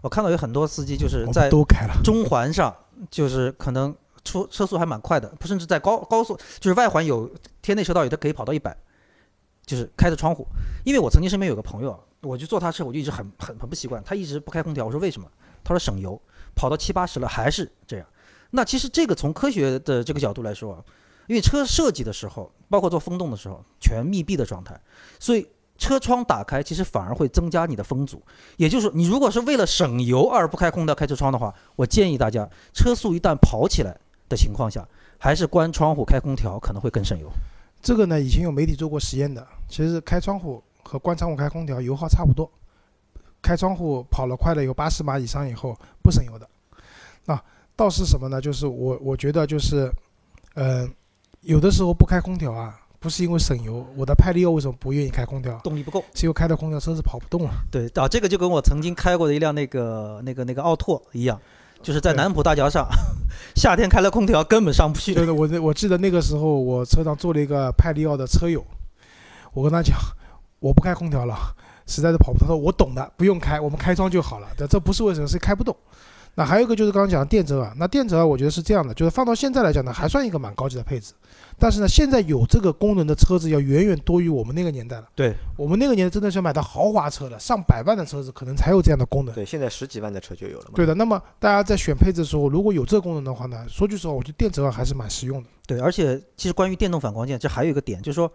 [0.00, 1.94] 我看到有很多司机就是在都开了。
[2.02, 2.74] 中环上，
[3.10, 7.30] 就是可能出车速还蛮快的，甚至在高高速，就是外环有
[7.62, 8.76] 天内车道有的可以跑到一百，
[9.64, 10.46] 就是开着窗户。
[10.84, 15.28] 因为我曾经身边有个朋友啊，我就坐他车，我就一直很很很不习惯，他一直不开空调，我说为什么？
[15.62, 16.20] 他说省油，
[16.54, 18.06] 跑到七八十了还是这样。
[18.50, 20.84] 那其实这个从科学的这个角度来说啊，
[21.26, 24.78] 因为车设计的时候，包括做风洞的时候，全密闭的状态，
[25.18, 28.22] 所以车窗打开其实反而会增加你的风阻。
[28.56, 33.96] 也就是说，你如果是为了省油而不开空调、开车窗的话，我建议大家，车速一旦跑起来
[34.28, 34.86] 的情况下，
[35.18, 37.28] 还是关窗户、开空调可能会更省油。
[37.82, 39.46] 这个呢，以前有媒体做过实验的。
[39.68, 42.50] 其实开窗户和关窗户开空调油耗差不多。
[43.42, 46.48] 开窗户跑了快了有八十码以上以后不省油的。
[47.26, 47.38] 那
[47.76, 48.40] 倒是什么呢？
[48.40, 49.90] 就是我我觉得就是，
[50.54, 50.88] 呃，
[51.44, 53.86] 有的时候不开空调啊，不是因为省油。
[53.96, 55.58] 我的派力奥为什么不愿意开空调？
[55.58, 56.02] 动力不够。
[56.14, 57.50] 是因为开了空调车子跑不动了。
[57.70, 61.38] 对啊，这个就跟我曾经开过的一辆那个那个那个奥拓一样，
[61.82, 62.88] 就是在南浦大桥上，
[63.54, 65.12] 夏天开了空调根本上不去。
[65.14, 68.64] 对的，我我记得那个时候我车上坐了一个派利奥的车友，
[69.52, 69.98] 我跟他讲，
[70.60, 71.36] 我不开空调了，
[71.86, 72.48] 实在是跑不动。
[72.48, 74.48] 他说我懂的，不用开，我们开窗就好了。
[74.56, 75.76] 这这不是为什么，是开不动。
[76.36, 81.12] 那还有一个就是刚刚讲的电折耳，那电折耳我觉得是这样的，就是放到现在来讲呢，还算一个蛮高级的配置。
[81.56, 85.06] 但是呢，现在有这个功能的车子要远远多于我们那个年代了。
[85.14, 89.32] 对，我们那个年代真的是买到豪华车了，上百万的车子可能才有这样的功能。
[89.32, 90.72] 对，现在十几万的车就有了嘛。
[90.74, 95.48] 对的，那么大家在选配置的时候，如果有这个功能的话呢，说句实话，我觉得电折耳还是蛮实用的。
[95.66, 98.30] 对，而且其实关于电动反光镜，这还有一个点，就是说，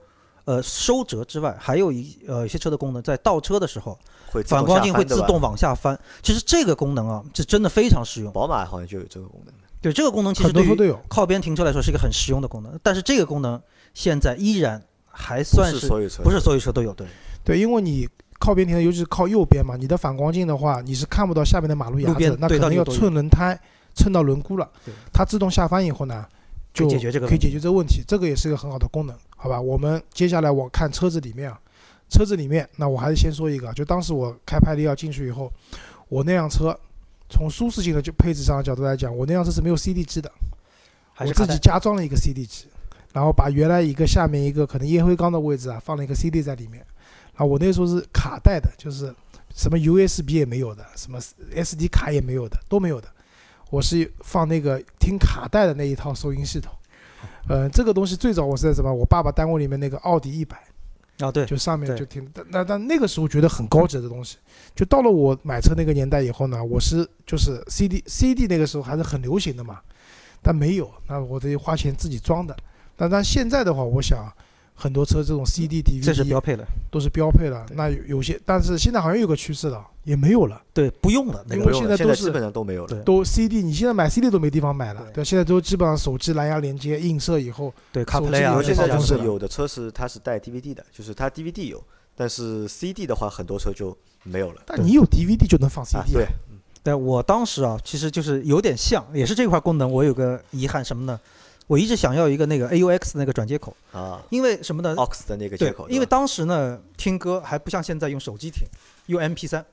[0.46, 4.00] 呃，收折之外，还有一呃一些车的功能，在倒车的时候，
[4.32, 6.00] 会反光镜会自动往下翻。
[6.22, 8.32] 其实这个功能啊，这真的非常实用。
[8.32, 9.54] 宝马好像就有这个功能。
[9.82, 11.02] 对这个功能，其实对于很多车都有。
[11.08, 13.62] 靠边停车来说是一个很实用的功能，但是这个功能
[13.94, 16.94] 现在依然还算是是所有车不是所有车都有。
[16.94, 17.08] 对，
[17.46, 18.08] 对，因为你
[18.40, 23.58] 靠边停车，尤其是靠右边嘛，你的反光镜的话，你是看不到下面的马路牙路边子的，那可能要蹭轮胎，
[23.96, 24.94] 蹭到轮毂了对。
[25.14, 26.26] 它自动下翻以后呢，
[26.74, 29.62] 就解决这个问可以解决这个问题，这个也是一个很好的功能，好吧？
[29.62, 31.58] 我们接下来我看车子里面啊，
[32.10, 35.52] 车子里面，那我还是先说一个，就当时我开派利奥进去以后，
[36.08, 36.78] 我那辆车
[37.30, 40.32] 从舒适性的就配置上的角度来讲，我那辆车是没有 CD 机的，
[41.20, 42.66] 我自己加装了一个 CD 机，
[43.14, 46.84] 然后把原来一个下面一个可能烟灰缸的位置啊放了一个 CD 在里面，
[47.34, 49.14] 然后我那时候是卡带的，就是
[49.56, 51.20] 什么 USB 也没有的，什么
[51.56, 53.08] SD 卡也没有的，都没有的，
[53.70, 56.74] 我是放那个听卡带的那一套收音系统。
[57.48, 58.94] 呃，这个东西最早我是在什么？
[58.94, 60.58] 我爸爸单位里面那个奥迪一百，
[61.20, 64.38] 啊，对，就上面就听，但那但那个时候觉得很高级的东西，
[64.76, 69.80] 就到了我买车那个年代以后呢，我是就是 CD CD 那个时候还是很流行的嘛，
[70.42, 72.56] 但没有，那我得花钱自己装的。
[72.96, 74.32] 但但现在的话，我想
[74.74, 76.66] 很多车这种 CD 这是标配了。
[76.92, 83.04] 都是标配了，那有有些，但是现在好像有个趋势了，也没有了，对，不用了那因个为现在都是在基本上都没有了。
[83.04, 91.84] 都 CD，你现在买 CD 都没地方买了，对对，现在都基本上手机蓝牙连接映射以后，对手机 CarPlay 啊，有因为现在就是有的车是它是带 DVD 的，就是它 DVD 有，
[92.16, 94.64] 但是 CD 的话很多车就没有了。
[94.66, 96.28] 但你有 DVD 就能放啊，CD，对，
[96.84, 101.20] 对我当时啊，其实就是有点像，也是这块功能，我有个遗憾什么呢？
[101.68, 108.68] 我一直想要一个那个 AUX 那个转接口，啊因为什么呢？，aux 的那个接口，，因为当时呢听歌还不像现在用手机听，
[109.06, 109.64] 用 MP3。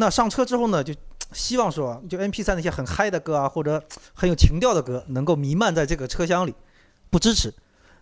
[0.00, 0.94] 那上车之后呢，就
[1.32, 3.82] 希望说，就 MP3 那些很嗨的歌啊，或者
[4.14, 6.54] 很有情调的歌，能够弥漫在这个车厢里，
[7.10, 7.52] 不支持。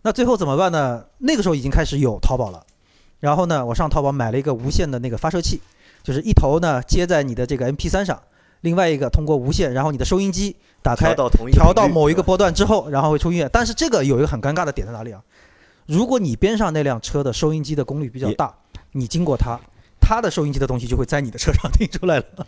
[0.02, 1.06] 那最后怎么办呢？
[1.18, 2.62] 那个时候已经开始有淘宝了，
[3.18, 5.62] 然后呢，我上淘宝买了一个无线的那个发射器，
[6.02, 8.22] 就是一头呢接在你的这个 MP3 上，
[8.60, 13.48] 另外一个通过无线，然后你的收音机打开调到某一个波段之后，然后会出音乐。
[13.48, 15.22] 但是这个有一个很尴尬的点在哪里啊？
[15.86, 18.54] 如果你边上那辆车的收音机的功率比较大，
[18.92, 19.58] 你经过它，
[20.06, 22.46] 它的收音机的东西就会在你的车上听出来了。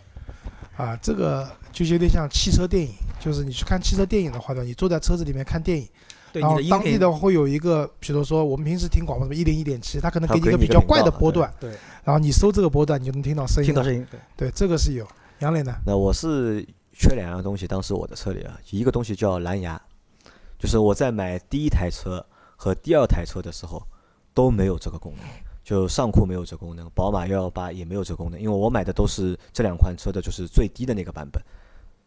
[0.77, 5.85] 啊，这个就有点像汽车电影，就是你去看汽车电影的话呢，你坐在车子里面看电影，
[6.31, 11.71] 对然后当地的会有一个，比如说我们平时听广播什么一零一点七，它可能给你一给你一个比较怪的波段，对
[12.05, 13.65] 然后你搜这个波段，你就能听到声音。
[13.65, 15.05] 听到声音，对对，这个是有。
[15.39, 15.75] 杨磊呢？
[15.85, 19.81] 那我是缺两样东西，当时我的车里啊，一个东西叫蓝牙，
[20.57, 23.85] 就是我在买第一台车和第二台车的时候
[24.33, 25.25] 都没有这个功能，
[25.63, 31.41] 就上库没有这功能，宝马幺幺八也没有这功能，因为我买的都是这两款车的就是最低的那个版本，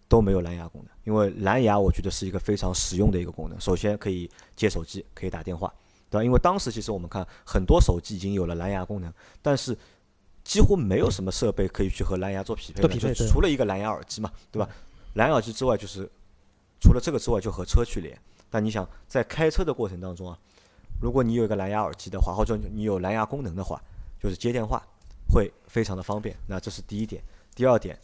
[0.08, 0.90] 都没有蓝牙功能。
[1.04, 5.72] 因为蓝牙我觉得是一个非常实用的一个功能，首先可以接手机，可以打电话，
[6.10, 6.24] 对吧？
[6.24, 9.76] 因为当时其实我们看很多手机已经有了蓝牙功能，但是
[10.42, 14.68] 几乎没有什么设备可以去和蓝牙做匹配的，就除了一个蓝牙耳机嘛，对吧？
[15.14, 16.08] 蓝牙耳机之外，就是
[16.80, 18.18] 除了这个之外，就和车去连。
[18.50, 20.38] 但你想，在开车的过程当中啊，
[21.02, 23.82] 如果你有一个蓝牙耳机的话，或者你有蓝牙功能的话，
[24.20, 24.80] 就是接电话
[25.28, 26.36] 会非常的方便。
[26.46, 27.20] 那这是第一点。
[27.56, 27.98] 第二点，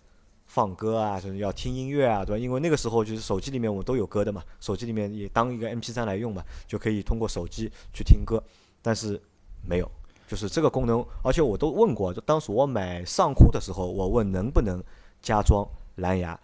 [0.46, 2.38] 放歌啊，就是要听音乐啊，对吧？
[2.42, 8.42] 因为那个时候就是手机里面我们都有歌的嘛，手机里面也当一个 MP3 来用嘛，就可以通过手机去听歌。
[8.82, 9.20] 但是
[9.64, 9.88] 没有，
[10.26, 14.82] 就是这个功能，而且我都问过，就当时我买上库的时候，我问能不能
[15.22, 16.36] 加装蓝牙，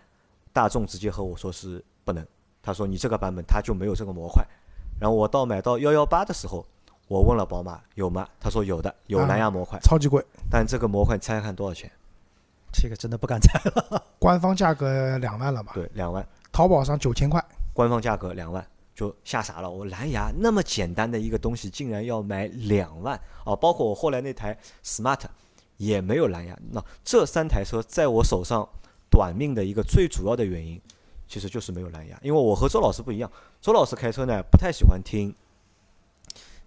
[0.52, 2.24] 大众直接和我说是不能，
[2.62, 4.46] 他说你这个版本它就没有这个模块。
[5.04, 6.64] 然后我到买到幺幺八的时候，
[7.08, 8.26] 我问了宝马有吗？
[8.40, 11.92] 他说有的，有蓝牙模块，超级贵，但这个模块你猜猜看多少钱？
[12.72, 14.02] 这个真的不敢猜了。
[14.18, 15.72] 官方价格两万了吧？
[15.74, 19.70] 对，两万，淘宝上九千块，官方价格两万，就吓傻了。
[19.70, 23.54] 我蓝牙那么简单的一个东西，竟然要买两万哦！
[23.54, 25.20] 包括我后来那台 Smart
[25.76, 26.58] 也没有蓝牙。
[26.70, 28.66] 那这三台车在我手上
[29.10, 30.80] 短命的一个最主要的原因，
[31.34, 32.16] 其实就是没有蓝牙。
[32.22, 33.28] 因为我和周老师不一样，
[33.60, 35.34] 周老师开车呢不太喜欢听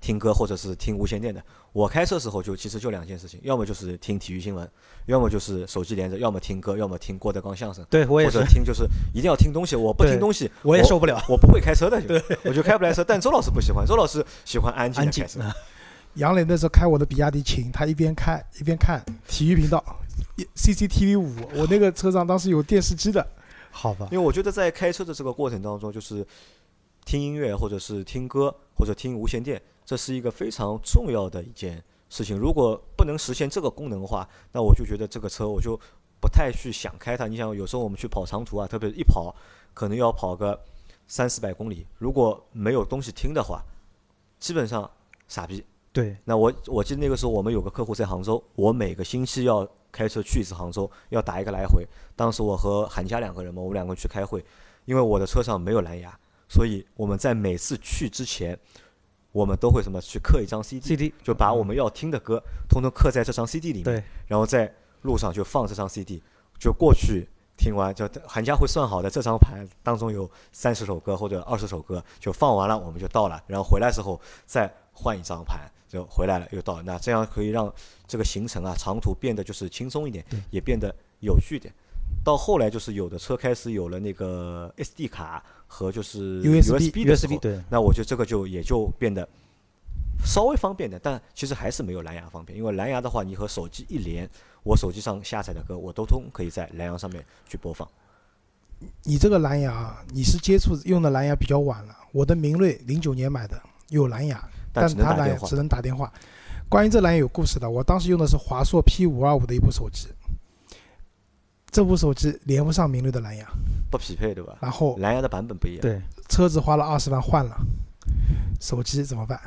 [0.01, 1.41] 听歌或者是听无线电的。
[1.71, 4.69] 我开车时候就其实就两件事情，要么就是听体育新闻，
[5.05, 7.85] 要么就是手机连着，要么听歌，要么听郭德纲相声。
[7.89, 11.23] 对我也是或者，听就是一定要听东西，我不听东西，我也受不了。
[11.29, 13.01] 我不会开车的就，我就开不来车。
[13.05, 15.55] 但周老师不喜欢，周老师喜欢安静安静的开车。
[16.15, 19.83] 杨磊那时候开我的比亚迪秦，他一边开一边看体育频道
[20.55, 23.25] ，CCTV 五，我那个车上当时有电视机的，
[23.71, 26.25] 好吧，因为我觉得在开车的这个过程当中，就是
[27.05, 32.37] 听音乐或者是听歌或者听无线电，这是一个非常重要的一件事情。
[32.37, 35.79] 如果不能实现这个功能的话，那我就觉得这个车我就
[36.19, 37.27] 不太去想开它。
[37.27, 39.35] 你想，有时候我们去跑长途啊，特别一跑
[39.73, 40.59] 可能要跑个
[41.07, 43.63] 三四百公里，如果没有东西听的话，
[44.39, 44.89] 基本上
[45.27, 45.63] 傻逼。
[45.93, 51.83] 对，那我我记得那个时候我们有个客户在杭州，我每个星期要开车去一次杭州，要打一个来回。
[52.15, 54.45] 当时我和韩佳两个人嘛，我们两个去开会，
[54.85, 56.15] 因为我的车上没有蓝牙，
[56.47, 58.55] 所以我们在每次去之前，
[59.31, 66.21] 我们都会什么去刻一张 CD，CD 就把我们要听的歌通通刻在这张 CD 里面，然后在路上就放这张 CD，
[66.59, 77.73] 就过去听完，就韩家会算好的这张盘当中有三十首歌或者二十首歌，就放完了我们就到了，然后回来之后再换一张盘，就回来了又到了，那这样可以让
[78.07, 81.73] 这个行程啊长途变得就是轻松一点，也变得有序一点。
[82.23, 89.27] 到后来就是有的车开始有了那个 SD 卡和就是 USB 的时候那我觉得这个就也就变得
[90.25, 92.57] 稍微方便点，但其实还是没有蓝牙方便。
[92.57, 94.27] 因为蓝牙的话，你和手机一连，
[94.63, 97.87] 我手机上下载的歌，我都通可以在蓝牙上面去播放。
[99.03, 101.95] 你这个蓝牙，你是接触用的蓝牙比较晚了。
[102.11, 104.43] 我的明锐零九年买的，有蓝牙，
[104.79, 106.11] 但它蓝牙只能打电话。
[106.69, 110.07] 关于这蓝牙有故事的，我当时用的是华硕 P 五二五的一部手机，
[111.71, 113.47] 这部手机连不上明锐的蓝牙，
[113.89, 114.57] 不匹配对吧？
[114.61, 115.81] 然后蓝牙的版本不一样。
[115.81, 117.55] 对，车子花了二十万换了，
[118.59, 119.39] 手机怎么办？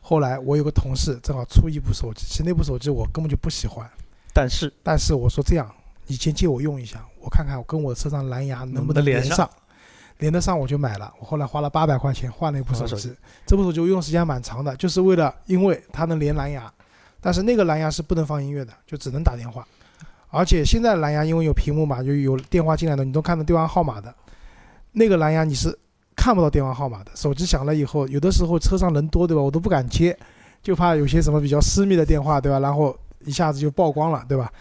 [0.00, 3.88] 后来我有个同事正好出一部手机，其实那部手机我根本就不喜欢，
[4.32, 5.72] 但是但是我说这样，
[6.06, 9.48] 你先借我用一下，我看看我跟我车上蓝牙能不能连上，
[10.20, 11.12] 连得上我就买了。
[11.18, 16.72] 我后来花了八百块钱换了一部手机手机，这部手机我用时间蛮长的，就是为了因为它能连蓝牙，
[17.20, 19.66] 但是那个蓝牙是不能放音乐的，就只能打电话。
[20.28, 24.14] 而且现在蓝牙因为有屏幕嘛，就有电话进来的，你都看到电话号码的。
[24.92, 25.76] 那个蓝牙你是
[26.14, 29.42] 看不到电话号码的，手机响了以后，有的时候车上人多，对吧？
[29.42, 30.16] 我都不敢接，
[30.62, 32.60] 就怕有些什么比较私密的电话，对吧？
[32.60, 34.52] 然后一下子就曝光了，对吧？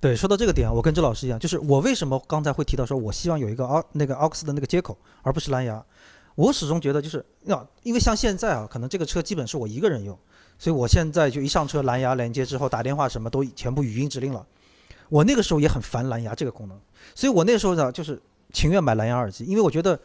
[0.00, 5.84] 对，说到这个点，我跟周老师一样，就是我为什么刚才会提到说，我希望有一个 O 那个 aux 的那个接口，而不是蓝牙。
[6.36, 10.18] 我始终觉得就是要，因为像现在啊，可能这个车基本是我一个人用，
[10.58, 14.46] 所以我现在就一上车蓝牙连接之后打电话什么都全部语音指令了。
[15.10, 16.80] 我那个时候也很烦蓝牙这个功能，
[17.14, 18.18] 所以我那时候呢就是
[18.54, 20.00] 情愿买蓝牙耳机，因为我觉得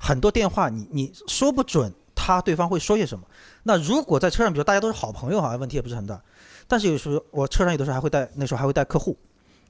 [0.00, 3.24] 很多电话你你说不准他对方会说些什么。
[3.62, 6.20] 那如果在车上，比如大家都是好朋友，好像问题也不是很大。
[6.66, 9.16] 但是有时候我车上有的时候还会带，那时候还会带客户，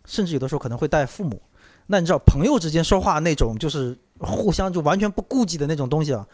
[0.06, 1.40] 甚至有的时候可能会带父母。
[1.88, 6.26] 那你知道朋友之间说话那种就是互相就完全不顾忌的那种东西啊，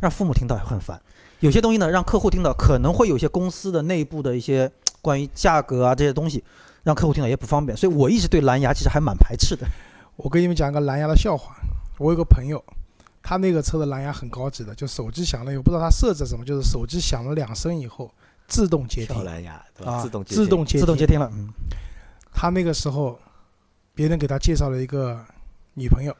[0.00, 1.00] 让父母听到也很烦。
[1.40, 4.70] 有些东西呢，让客户听到可能会有些公司的内部的一些
[5.02, 6.42] 关于价格啊这些东西，
[6.82, 7.76] 让客户听到也不方便。
[7.76, 9.66] 所以我一直对蓝牙其实还蛮排斥的。
[10.16, 11.54] 我给你们讲个蓝牙的笑话。
[11.98, 12.62] 我有个朋友，
[13.22, 18.10] 他那个车的蓝牙很高级的，就手机响了以后，不知道他设置什么，就是手机响了两声以后
[18.48, 19.92] 自动接听，蓝牙对吧？
[19.92, 20.80] 啊自动接听自动接听。
[20.80, 21.48] 自动接听了，嗯，
[22.38, 23.18] 他那个时候，
[23.94, 25.24] 别人给他介绍了一个
[25.72, 26.14] 女朋友，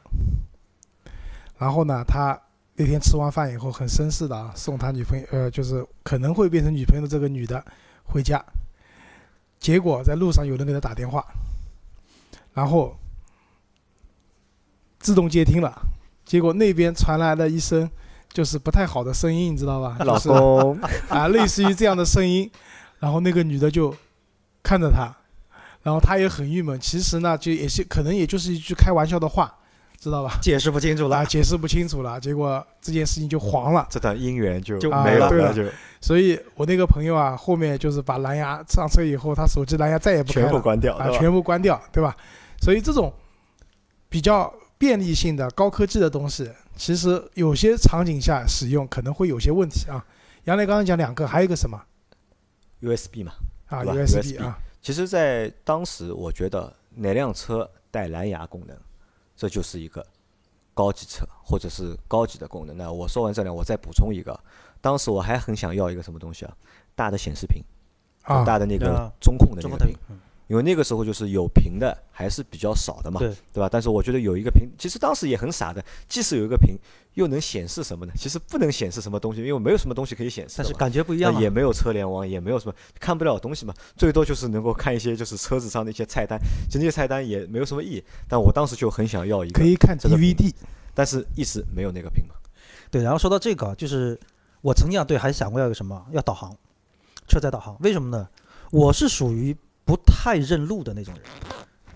[1.59, 2.35] 然后呢，他
[2.75, 7.63] 那天吃完饭以后很绅士的啊，送他女朋友，呃，就是可能会变成女朋友的这个女的
[8.05, 8.43] 回家，
[9.59, 11.23] 结果在路上有人给他打电话，
[12.55, 12.97] 然后
[14.97, 15.71] 自动接听了，
[16.25, 17.87] 结果那边传来了一声
[18.33, 19.97] 就是不太好的声音，你知道吧？
[19.99, 22.49] 老就是公，啊，类似于这样的声音，
[22.97, 23.95] 然后那个女的就
[24.63, 25.15] 看着他，
[25.87, 26.77] 然后他也很郁闷。
[26.81, 29.49] 其实呢，就也是可能也就是一句开玩笑的话，
[29.97, 30.37] 知道吧？
[30.41, 31.25] 解释不清楚啊，了。
[31.25, 33.87] 解释不清楚了，结果这件事情就黄了。
[33.89, 35.63] 这段姻缘就就没了，啊对了就
[36.01, 42.13] 所以我那个朋友啊，后面就是把蓝牙上车以后，他手机蓝牙再也不开全部关掉对吧全部关掉，对吧？
[42.59, 43.13] 所以这种
[44.09, 50.03] 比较便利性的高科技的东西，其实有些场景下使用可能会有些问题啊。
[50.43, 51.81] 杨磊刚刚讲两个，还有一个什么
[52.81, 53.31] USB 嘛。
[53.67, 58.77] 啊？USB USB 啊，其实，在当时，我觉得哪辆车带蓝牙功能，
[59.35, 60.01] 这就是一个
[60.73, 62.77] 高级车或者是高级的功能。
[62.77, 64.39] 那我说完这两，我再补充一个，
[64.79, 66.55] 当时我还很想要一个什么东西啊，
[66.95, 67.61] 大的显示屏，
[68.21, 69.61] 啊，大的那个啊中控的
[70.47, 73.69] 因为那个时候就是有屏的还是比较少的嘛，对吧？
[73.71, 76.77] 但是我觉得有一个屏，其实当时也很傻的，即使有一个屏，
[77.15, 78.13] 又能显示什么呢？
[78.17, 80.55] 其实不能显示什么东西，因为没有什么东西可以显示。
[80.57, 88.03] 但是感觉不一样也没有车联网，也没有什么看不了东西嘛，最多就是能够看一些就是车子上的一些菜单，其实那些菜单也没有什么意义。
[88.29, 90.53] 但我当时就很想要一个可，以看这个 DVD
[90.93, 92.35] 但是一直没有那个屏嘛。
[92.89, 94.17] 对，然后说到这个啊，就是
[94.61, 96.55] 我曾经啊，对，还想过要个什么，要导航，
[97.27, 97.75] 车载导航。
[97.81, 98.27] 为什么呢？
[98.71, 99.55] 我是属于
[99.87, 101.23] 不太认路的那种人，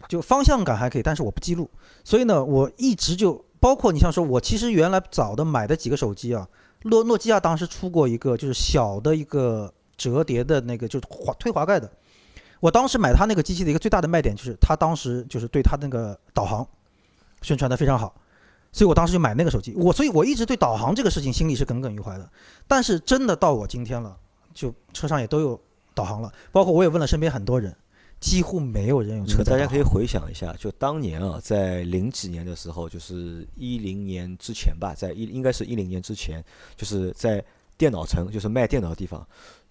[0.08, 1.70] 就方向感还可以，但是我不记录。
[2.04, 6.48] 所以呢，我一直就包括你像说，我其实原来早的买的几个手机啊，
[6.84, 11.92] 诺诺基亚当时出过一个就是小的一个折叠的那个就是滑推滑盖的。
[12.62, 16.66] 我当时买它那个机器的一个最大的卖点就是它当时就是对它那个导航
[17.42, 18.16] 宣传的非常好。
[18.72, 22.30] 所以我当时就买那个手机，我所以我一直对导航这个事情心里是耿耿于怀的。
[22.70, 24.16] 但是真的到我今天了，
[24.54, 25.60] 就车上也都有
[25.94, 27.76] 导航了，包括我也问了身边很多人，
[28.20, 29.44] 几乎没有人用车。
[29.44, 36.44] 大家可以回想一下，就当年啊，在零几年的时候，就是一零年之前吧，在一应该是一零年之前，
[36.76, 37.44] 就是在
[37.78, 39.28] 电脑城，就是卖电脑的地方，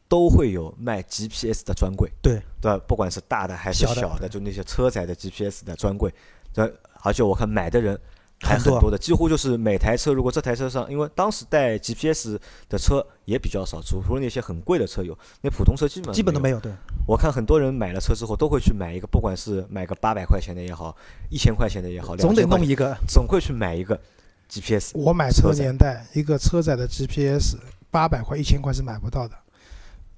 [0.09, 2.77] 都会有卖 GPS 的专柜，对对？
[2.87, 6.13] 不管是大的还是小的小的，就那些车载的 GPS 的专柜，
[6.53, 7.99] 对而且我看买的人
[8.43, 12.39] 还很多的，几乎就是每台车，如果这台车上，因为当时带 GPS
[12.69, 16.13] 的车也比较少，除除了那些很贵的车有，那普通车基本。
[16.15, 16.59] 基本都没有。
[16.59, 16.73] 对，
[17.07, 20.97] 我看很多人买了车之后都会去买一个，不管是买个八百块钱的也好，
[21.29, 22.97] 一千块钱的也好，总得2000块钱弄一个。
[23.07, 24.01] 总会去买一个
[24.49, 24.93] GPS。
[24.95, 27.57] 我买车年代，一个车载的 GPS
[27.91, 29.35] 八百块、一千块是买不到的，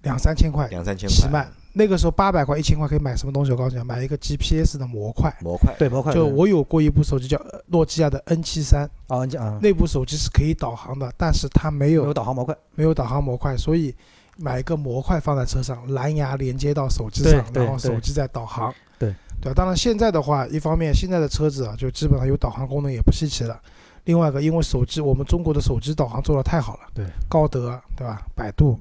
[0.03, 1.51] 两三千块两三千块起卖。
[1.75, 3.51] 那个时候八百块、一千块可以买什么东西？
[3.51, 5.35] 我告诉你，买一个 GPS 的模块。
[5.41, 12.57] 模块，对，模块就我有过一部手机叫呃诺基亚的 N 7 3啊，你讲啊，那部手机是可以导航的，但是它没有没有有导航模块。
[12.75, 13.95] 没有导航模块，所以
[14.37, 18.73] 买一个模块放在车上，蓝牙连接到手机上，然后手机再导航。
[18.99, 23.61] 对对啊，当然现在的话，一方面现在的车子啊，就基本上有导航功能也不稀奇了。
[24.05, 28.79] 另外一个，因为手机我们中国的手机导航做的太好了，对，高德对吧，百度，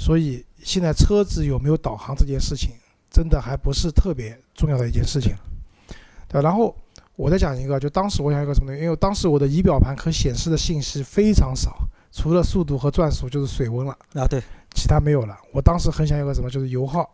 [0.00, 2.70] 所以现在车子有没有导航这件事情，
[3.10, 5.34] 真的还不是特别重要的一件事情，
[6.26, 6.48] 对吧。
[6.48, 6.74] 然后
[7.16, 11.76] 我再讲一个，就当时我想一个什么东西，因为当时我的仪表盘可显示的信息非常少，
[12.10, 14.42] 除了速度和转速就是水温了，啊，对，
[14.74, 15.36] 其他没有了。
[15.52, 17.06] 我当时很想有个什么，就是油耗，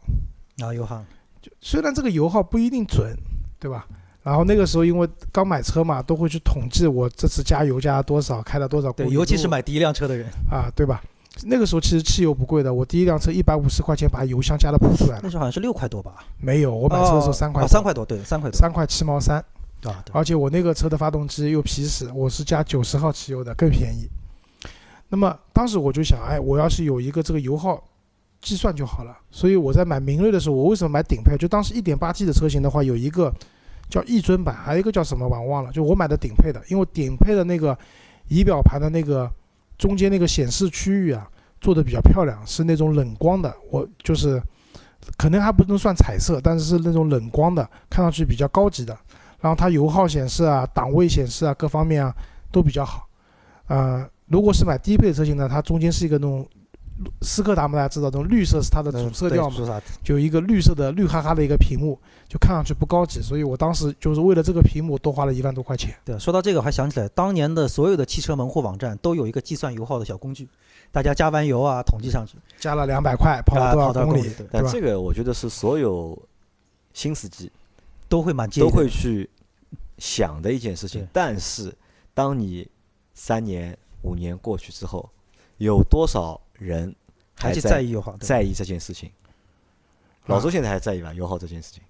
[0.57, 1.05] 然后油耗，
[1.43, 3.13] 就虽然这个油耗不一定准，
[3.59, 3.85] 对吧？
[4.23, 11.03] 然后那个时候因为刚买车嘛，都会去统计我这次加油加了多少，开了多少公对，里，尤其是买第一辆车的人，啊，对吧？
[11.45, 15.21] 那个时候其实汽油不贵的，我第一辆车一百五十块钱把油箱加的铺出来了。
[15.23, 16.25] 那时候好像是六块多吧？
[16.41, 19.37] 没有，我买车的时候哦三块多，哦三块多，对，三块多三块七毛三，
[19.83, 24.09] 啊，对，而且我那个车的发动机又皮实，我是加九十号汽油的，更便宜。
[25.09, 27.83] 那么当时我就想，哎，我要是有一个这个油耗
[28.41, 29.17] 计算就好了。
[29.31, 31.37] 所以我在买明锐的时候，我为什么买顶配？
[31.37, 33.33] 就当时一点八 T 的车型的话，有一个
[33.89, 35.71] 叫逸尊版，还有一个叫什么版我忘了。
[35.71, 37.77] 就我买的顶配的，因为顶配的那个
[38.29, 39.31] 仪表盘的那个
[39.79, 41.29] 中间那个显示区域啊，
[41.61, 43.55] 做的比较漂亮，是那种冷光的。
[43.71, 44.43] 我就是
[45.17, 48.97] 可能还不能算彩色，但是是那种冷光的，看上去比较高级的。
[49.41, 52.15] 然后它油耗显示啊、档位显示啊各方面啊
[52.51, 53.07] 都比较好。
[53.69, 56.49] 呃，如果是买低配车型呢，它中间是一个那种
[57.21, 65.95] 斯柯达嘛，大家知道，这种绿色是它的主色调嘛，就一个绿色的绿哈哈的一个屏幕，就看上去不高级，所以我当时就是为了这个屏幕多花了一万多块钱。
[66.05, 70.49] 对，说到这个，我还想起来，当年的所有的汽车门户网站都有一个计算油耗的小工具，
[70.91, 74.51] 大家加完油啊，统计上去，加了两百块，跑了多少公里，对对吧？
[74.53, 76.17] 但这个我觉得是所有
[76.95, 77.51] 新司机
[78.09, 79.29] 都会蛮都会去
[79.99, 81.07] 想的一件事情。
[81.13, 81.75] 但是，
[82.15, 82.67] 当你
[83.13, 85.07] 三年、五年过去之后，
[85.59, 86.95] 有多少人
[87.35, 89.11] 还去在在意油耗，在意这件事情？
[90.27, 91.13] 老周啊现在还在意吧？
[91.13, 91.83] 油耗这件事情，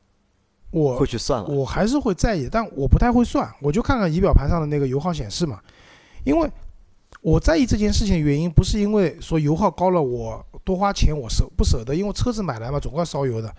[0.71, 1.49] 我会去算了。
[1.49, 5.61] 我还是会在意，但我不太会算，我就看看仪表盘上的那个油耗显示嘛。
[6.25, 6.51] 因为
[7.23, 13.55] 我在意这件事情的原因，不是因为说油耗高了我多花钱我舍不舍得，因为车子买来嘛总要烧油的。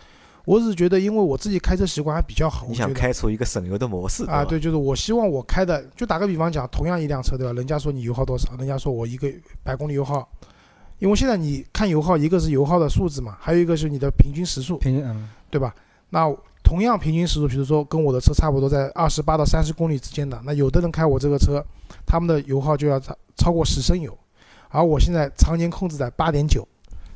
[0.45, 7.51] 我只是觉得，因为我自己开车习惯还比较好，你想开出一个省油的模式啊，对，就是我希望我开的，就打个比方讲，同样一辆车，对吧？
[7.51, 9.29] 人家说你油耗多少，人家说我一个
[9.61, 10.25] 百公里油耗，
[10.99, 15.75] 因为现在你看油耗，一个是油耗的数字嘛，还有一个是你的平均时速，平均嗯，对吧？
[16.09, 16.27] 那
[16.63, 21.63] 同样平均时速，比如说跟我的车差不多，在二十八到三十公里之间的，那有的人开我这个车，
[22.05, 24.17] 他们的油耗就要超超过十升油，
[24.69, 26.67] 而我现在常年控制在八点九，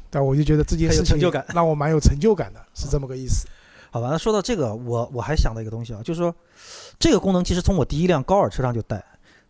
[0.09, 3.47] 但，我就觉得这件很有事情成就感让我蛮有成就感的，是这么个意思。
[3.89, 6.34] 好吧，那说到这个，我我还想到一个东西啊，就是说，
[6.97, 9.03] 这个功能其实从我第一辆高尔车上就带，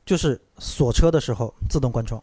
[0.04, 2.20] 就是锁车的时候自动关窗。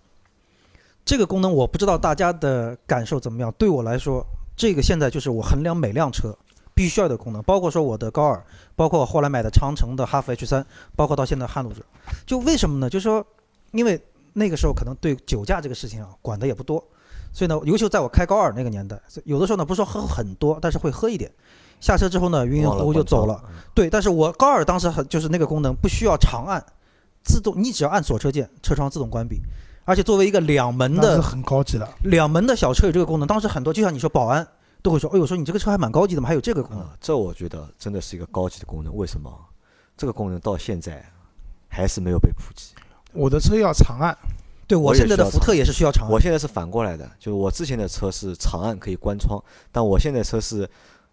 [1.09, 4.23] 这个功能我不知道大家的感受怎么样，对我来说，
[4.55, 6.37] 这个现在就是我衡量每辆车
[6.75, 8.45] 必须要的功能，包括说我的高尔，
[8.77, 10.63] 包括后来买的长城的哈弗 H 三
[10.95, 11.83] 包括到现在的撼路者。
[12.27, 12.91] 就为什么呢？
[12.91, 13.27] 就是说，
[13.71, 13.99] 因为
[14.35, 16.85] 那个时候可能对酒驾这个事情啊管的也不多，
[17.33, 21.33] 所以呢，尤其在我开高尔那个年代，有的时候呢不是说喝很多，但是会喝一点。
[21.81, 23.43] 下车之后呢，晕晕乎乎就走了。。
[23.73, 26.63] 对，但是我高尔当时很就是那个功能不需要长按，
[27.25, 29.41] 自动你只要按锁车键，车窗自动关闭。
[29.89, 34.47] 而且作为一个两门那是的很高级的，两门的小车有这个功能，当时很多就像你说保安
[34.83, 36.85] 都会说，哎呦，说你这个车还蛮高级的嘛，还有这个功能。
[36.85, 38.95] 啊，这我觉得真的是一个高级的功能。
[38.95, 39.33] 为什么？
[39.97, 41.03] 这个功能到现在
[41.69, 42.75] 还是没有被普及。
[43.15, 44.15] 我的车要长按，
[44.67, 46.13] 对我也现在的需要福特也是需要长按。
[46.13, 50.69] 我现在是反过来的，就是我之前的车是长按可以关窗，但我现在车是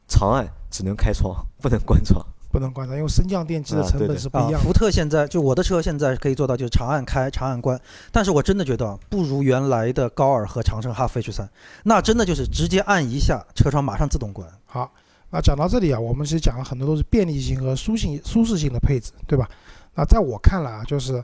[0.06, 2.22] 长按只能开窗，不能关窗。
[2.56, 4.60] 不能关上，因为升降电机的成本是不一样，的。
[4.60, 7.78] 福特现在就我的车现在可以做到就是长按开、长按关，
[8.14, 11.50] 但是我真的觉得啊不如原来的高尔和长城哈弗 H 三
[11.84, 14.48] 那真的就是直接按一下车窗马上自动关。
[14.66, 14.90] 好，
[15.32, 19.50] 那讲到这里啊，我们其实讲了很多都是便利性和舒性、舒适性的配置，对吧？
[19.94, 21.22] 那在我看来啊，就是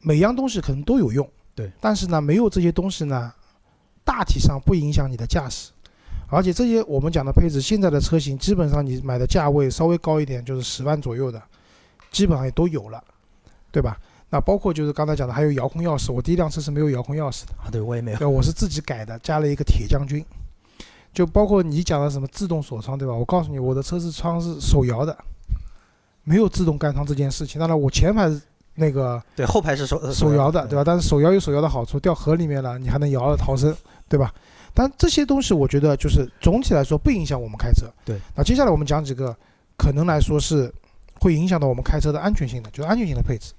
[0.00, 3.32] 每样东西可能都有用，对，但是呢，没有这些东西呢，
[4.04, 5.70] 大体上不影响你的驾驶。
[6.32, 11.40] 而且这些我们讲的配置，现在的车型基本上你买的价位稍微高一点，就是十万左右的，
[12.10, 13.02] 基本上也都有了，
[13.70, 13.98] 对吧？
[14.30, 16.10] 那包括就是刚才讲的，还有遥控钥匙。
[16.10, 18.18] 我第一辆车是没有遥控钥匙的，啊，对我也没有。
[18.18, 20.24] 对，我是自己改的，加了一个铁将军。
[21.12, 23.12] 就包括你讲的什么自动锁窗，对吧？
[23.12, 25.14] 我告诉你，我的车是窗是手摇的，
[26.24, 27.58] 没有自动干窗这件事情。
[27.58, 28.32] 当然，我前排
[28.74, 30.82] 那个对，后排是手呃手摇的，对吧？
[30.82, 33.76] 但是手摇有手摇的好处，掉河里面了，你还能摇着逃生，
[34.08, 34.32] 对吧？
[34.74, 37.86] 但这些东西，我觉得就是总体来说不影响我们开车。
[38.04, 38.18] 对。
[38.34, 39.36] 那接下来我们讲几个
[39.76, 40.72] 可能来说是
[41.20, 43.52] 会影响到我们开车的安全性的，就是安全性的配置。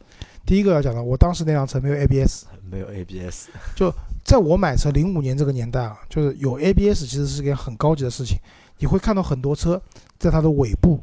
[0.45, 3.93] 第一个要讲的，我当时那辆车没有 ABS，没有 ABS，就
[4.26, 8.38] 在我买车零五年这个年代啊，就是有 ABS 其实是件很高级的事情。
[8.80, 9.82] 你会看到很多车
[10.18, 10.99] 在它的尾部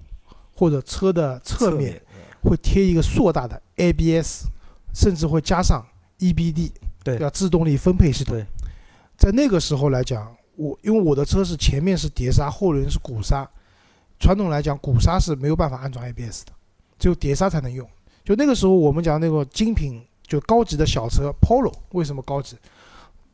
[0.54, 1.98] 或者车的侧面
[2.42, 4.46] 会贴一个硕大的 ABS，
[4.92, 5.82] 甚至会加上
[6.18, 8.36] EBD，对叫自动力分配系统。
[9.20, 13.48] 对，在那个时候来讲，我因为我的车是前面是碟刹，后轮是鼓刹，
[14.18, 16.52] 传统来讲鼓刹是没有办法安装 ABS 的，
[16.98, 17.88] 只有碟刹才能用。
[18.24, 22.56] 就那个时候我们讲那个精品就高级的小车 Polo，为什么高级？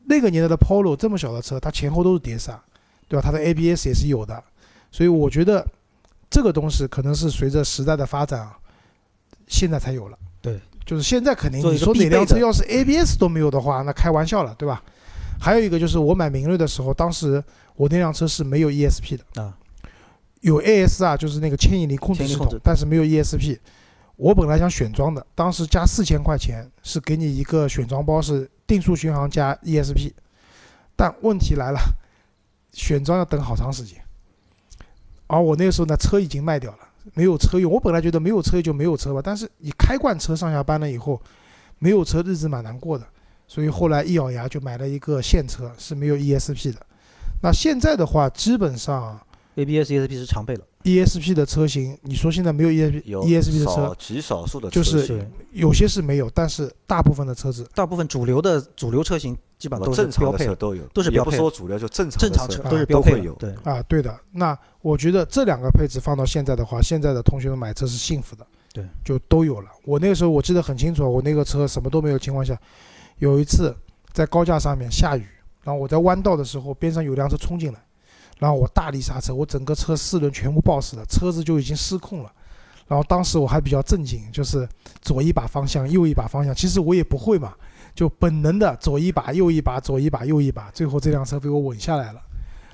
[0.05, 2.59] 那个年代的 Polo 这么小的车，它前后都是碟刹，
[3.07, 3.21] 对吧？
[3.23, 4.41] 它的 ABS 也是有的，
[4.91, 5.65] 所以我觉得
[6.29, 8.57] 这个东西可能是随着时代的发展啊，
[9.47, 10.17] 现在才有了。
[10.41, 14.81] 对，就是现在肯定你说哪辆车要是 ABS 都没有的话，那开玩笑了，对吧？
[15.39, 17.43] 还有一个就是我买明锐的时候，当时
[17.75, 19.57] 我那辆车是没有 ESP 的啊，
[20.41, 23.59] 有 AS 啊，就是那个牵引力控制系统但是没有 ESP。
[24.15, 30.11] 我本来想选装的，当时加四千块钱是给你一个选装包，是定速巡航加 ESP。
[30.95, 31.79] 但问题来了，
[32.73, 34.01] 选装要等好长时间，
[35.27, 36.79] 而我那个时候呢，车已经卖掉了，
[37.13, 37.71] 没有车用。
[37.71, 41.21] 我本来觉得没有车就没有车吧，但是你开惯车上下班了以后，
[41.77, 43.05] 没有车日子蛮难过的，
[43.47, 46.79] 所以后来一咬牙就买了一个现车，是没有 ESP 的。
[47.41, 49.19] 那现在的话，基本上
[49.55, 63.33] ABS、ESP 是常备了，ESP 的车型，你说现在没有 ESP 有 ESP 的少车，极少数的就是有些是没有，但是大部分的车子大部分主流的主流车型基本上都是正常标配的，车都有，都是标配的说主流，就正常正常车车都是啊标配有。
[63.33, 64.19] 对，啊，对的。
[64.31, 69.69] 那我觉得这两个配置放到现在的话，现在的同学们买车是幸福的，对，就都有了。
[69.83, 72.55] 我那个时候我记得很清楚，我那个车什么都没有情况下，
[73.19, 73.75] 有一次
[74.13, 75.25] 在高架上面下雨，
[75.63, 77.79] 然后我在弯道的时候，边上有辆车冲进来，
[78.39, 82.31] 然后我大力刹车，我整个车四轮全部抱死了，车子就已经失控了。
[82.87, 84.67] 然后当时我还比较正经，就是
[85.01, 86.55] 左一把方向，右一把方向。
[86.55, 87.53] 其实我也不会嘛，
[87.93, 90.71] 就本能的左一把，右一把，左一把，右一把。
[90.71, 92.21] 最后这辆车被我稳下来了。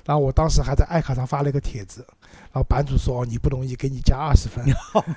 [0.04, 2.06] 然后我当时还在爱卡上发了一个帖子，
[2.54, 4.64] 然后版主说：“哦，你不容易，给你加二十分。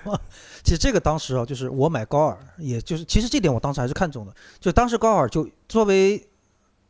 [0.66, 4.34] 其实这个当时啊，就是我买高尔，也就是其实这点我当时还是看中的。
[4.60, 6.28] 就当时高尔就作为，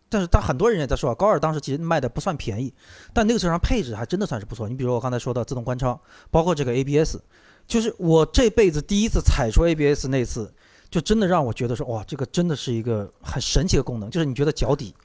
[0.08, 2.74] 但是但很多人也在说啊，高尔当时其实卖的不算便宜，
[3.12, 4.70] 但那个车上配置还真的算是不错。
[4.70, 6.00] 你比如我刚才说的自动关窗，
[6.32, 7.18] 包括这个 ABS，
[7.68, 10.54] 就是我这辈子第一次踩出 ABS 那次，
[10.90, 14.96] 就真的让我觉得说哇，这个真的是一个很神奇的功能，就是你觉得脚底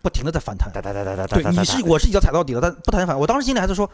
[0.00, 0.72] 不停的在反弹。
[0.72, 3.20] 哒哒哒哒哒哒对，哒哒你是我是一脚踩到底了，但不弹反。
[3.20, 3.90] 我当时心里还是说，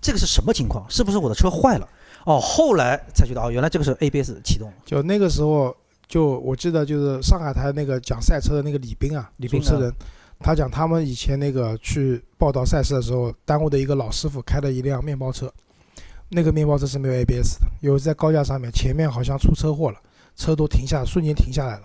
[0.00, 0.84] 这个是什么情况？
[0.88, 1.88] 是不是我的车坏了？
[2.24, 5.74] 哦，后来才觉得哦，原来这个是 ABS 启动了。”就那个时候，
[6.08, 9.92] 就我记得就是上海台那个讲赛车的那个李斌啊，李斌主持人，
[10.40, 15.52] 他讲他们以前那个去报道赛事的时候，耽误的一个老师傅开了一辆面包车，
[16.30, 19.98] 那个面包车是没有 ABS 的，有在高架上面，前面好像出车祸了，
[20.34, 21.84] 车都停下，瞬间停下来了，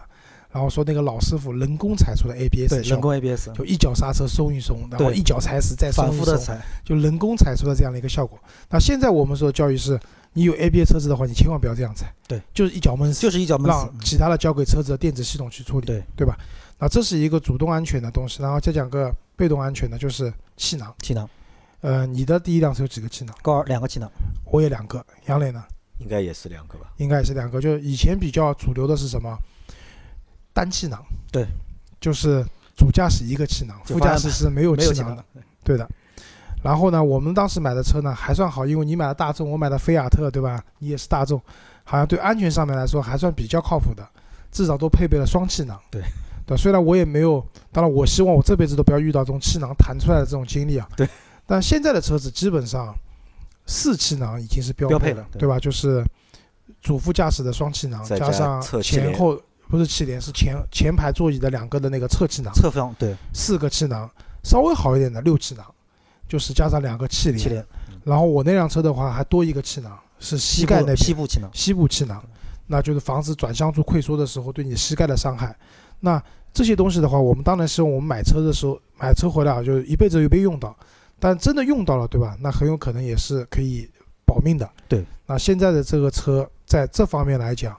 [0.52, 8.38] 然后说那个老师傅人工踩出的 ABS，对，的效果人工 ABS，就一脚刹车松一松，然后一脚踩死再松反一松，复的踩，就人工踩出的这样的一个效果。
[8.70, 10.00] 那现在我们说的教育是，
[10.34, 14.00] 你有 ABS 车子的话，你千万不要这样踩，对，就是一脚闷死，就是一脚闷死让。
[14.02, 16.38] 其他的交给车子的电子系统去处理，对对吧？
[16.80, 20.94] 那这是一个主动安全的东西，然后再讲个被动安全的，就是气囊。
[21.02, 21.30] 气囊，
[21.82, 23.36] 呃，你的第一辆车有几个气囊？
[23.42, 24.12] 高尔两个气囊，
[24.46, 25.64] 我也两个，杨磊呢？
[26.00, 26.92] 应该也是两个吧？
[26.98, 27.62] 应该也是两个。
[27.62, 29.38] 就以前比较主流的是什么？
[30.62, 31.04] 单气囊。
[31.32, 31.48] 对，
[32.00, 32.46] 就是
[32.78, 35.90] 主驾驶一个气囊，副驾驶是没有气气囊的囊。，对的。
[36.62, 40.64] 然后呢，我们当时买的车呢还算好，因为你买的大众，我买的菲亚特，对吧？
[40.78, 41.42] 你也是大众，
[41.84, 44.08] 好像对安全上面来说还算比较靠谱的，
[44.52, 45.80] 至少都配备了双气囊。
[45.90, 46.04] 对，
[46.46, 50.88] 对，虽然我也没有，当然我希望我这辈子都不要遇到这种气囊弹出来的这种经历啊。
[50.96, 51.10] 对。
[51.48, 52.96] 但现在的车子基本上
[53.66, 55.60] 四气囊已经是标配了对对吧？
[55.60, 56.06] 就是
[56.80, 59.42] 主副驾驶的双气囊，加加上前后
[59.72, 64.10] 不是气帘，是前前排座椅的两个的那个侧气囊，侧方对四个气囊，
[64.44, 65.66] 稍微好一点的六气囊，
[66.28, 67.40] 就是加上两个气帘。
[67.40, 67.66] 气帘，
[68.04, 72.22] 然后我那辆车的话还多一个气囊，是膝盖那边膝部气囊，膝部气囊，
[72.68, 75.56] 那就是防止转向柱溃缩的时候对你膝盖的伤害。
[76.02, 76.22] 那
[76.54, 80.76] 这些东西的话，我们当然希望我们买车的时候买车回来啊，就是一辈子又被用到，
[81.18, 82.36] 但真的用到了，对吧？
[82.42, 83.90] 那很有可能也是可以
[84.26, 84.70] 保命的。
[84.90, 85.06] 对。
[85.28, 87.78] 那现在的这个车在这方面来讲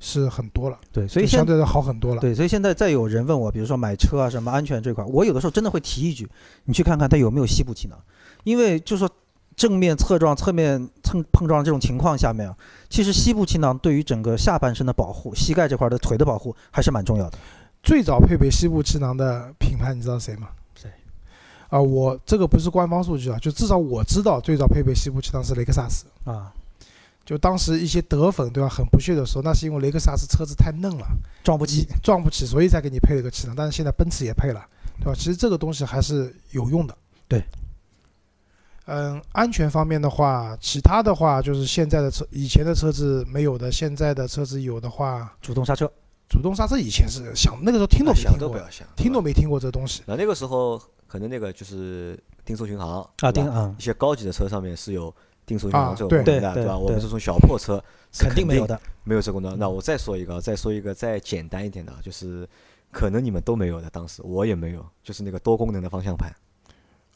[0.00, 2.20] 是很多了，对，所以相对的好很多了。
[2.20, 6.28] 对，所以现在再有人问我，比如说买车啊什么安全这块儿，我有的时候真的会提一句，
[6.64, 7.98] 你去看看它有没有膝部气囊，
[8.42, 9.08] 因为就说
[9.56, 12.56] 正面侧撞、侧面蹭碰撞这种情况下面啊，
[12.90, 17.38] 其实膝部气囊对于整个下半身的保护、膝盖这块儿的腿的保护还是蛮重要的。
[17.82, 20.48] 最早配备膝部气囊的品牌，你知道谁吗？
[20.74, 20.90] 谁？
[21.68, 26.06] 啊，我这个不是官方数据啊，就至少我知道最早配备膝部气囊是雷克萨斯。
[26.24, 26.52] 啊，
[27.24, 31.06] 就当时一些德粉对吧，很不屑的说，那是因为雷克萨斯车子太嫩了，
[31.42, 31.86] 撞不起。
[32.02, 33.56] 撞不起，所以才给你配了个气囊。
[33.56, 34.62] 但是现在奔驰也配了，
[34.98, 35.14] 对吧？
[35.14, 36.96] 其实这个东西还是有用的。
[37.26, 37.42] 对。
[38.86, 45.90] 嗯，安全方面的话，其他的话就是现在的车，以前的车子没有的，现在的车子有的话，主动刹车，
[46.28, 49.32] 主动刹车以前是想那个时候听都没听过，都不要想，听都没。
[49.32, 50.02] 听过这东西。
[50.04, 55.14] 那那个时候可能那个就是定速巡航啊，定啊一，些高级的车上面是有
[55.46, 56.76] 定速巡航啊这种功能的，对吧？
[56.76, 57.82] 我们对这种小破车
[58.18, 58.80] 肯定没有的。
[59.04, 59.58] 没有这功能。
[59.58, 62.48] 那我再说一个，再说一个再简单一点的，就是
[62.90, 66.32] 可能你们都没有的，当时我也没有，就是那个多功能的方向盘，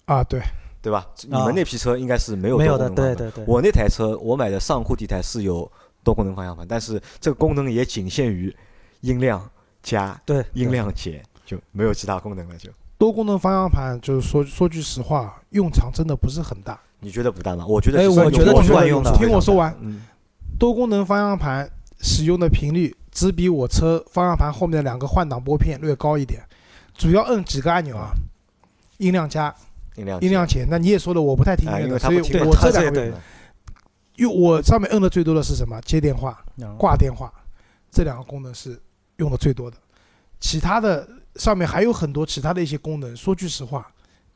[0.04, 0.40] 啊，对，
[0.82, 1.06] 对吧？
[1.22, 3.16] 你们那批车应该是没有没有的，多功能方向盘。
[3.16, 3.44] 对对对。
[3.46, 5.70] 我那台车，我买的上库地台是有
[6.04, 8.54] 多功能方向盘，但是这个功能也仅限于
[9.00, 9.48] 音量
[9.82, 12.56] 加、对音量减，就没有其他功能了。
[12.58, 16.78] 就多功能方向盘就是说说句实话，用场真的不是很大。
[17.00, 17.64] 你觉得不大吗？
[17.66, 20.02] 我觉得哎我觉得挺管用的听我说完，嗯，
[20.58, 21.70] 多功能方向盘
[22.00, 26.42] 使用的频率只比我车方向盘后面的两个换挡拨片略高一点，
[26.94, 28.10] 主要摁几个按钮啊，
[28.98, 29.54] 音量加、
[29.96, 30.66] 音量音量减。
[30.68, 33.12] 那你也说了，我不太听音啊，乐的，所以我这两个
[34.16, 35.80] 用我上面摁的最多的是什么？
[35.82, 37.32] 接电话、嗯挂电话，
[37.92, 38.76] 这两个功能是
[39.18, 39.76] 用的最多的。
[40.40, 43.86] 其他的上面还有很多其他的一些功能，说句实话，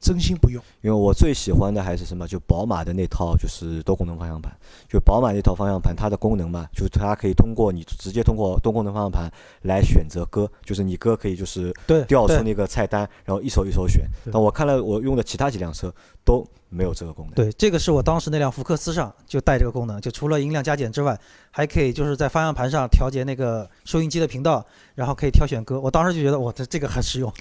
[0.02, 0.62] 真心不用。
[0.82, 2.26] 因为我最喜欢的还是什么？
[2.26, 4.52] 就宝马的那套就是多功能方向盘。
[4.88, 9.32] 就宝马那套方向盘，它的功能嘛，就是它可以通过你直接通过多功能方向盘
[9.62, 11.72] 来选择歌，就是你歌可以就是
[12.08, 14.02] 调出那个菜单，然后一首一首选。
[14.24, 15.94] 对但我看了我用的其他几辆车
[16.24, 17.34] 都没有这个功能。
[17.34, 21.18] 对，这个是我当时那辆福克斯上就带这个功能，就除了音量加减之外，
[21.50, 25.80] 还可以就是在方向盘上调节那个收音机的频道，然后可以挑选歌。
[25.80, 27.32] 我当时就觉得，哇，这这个很实用。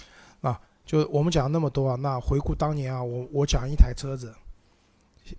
[0.92, 4.30] 就我们讲了那么多啊，那回顾当年啊，我我讲一台车子，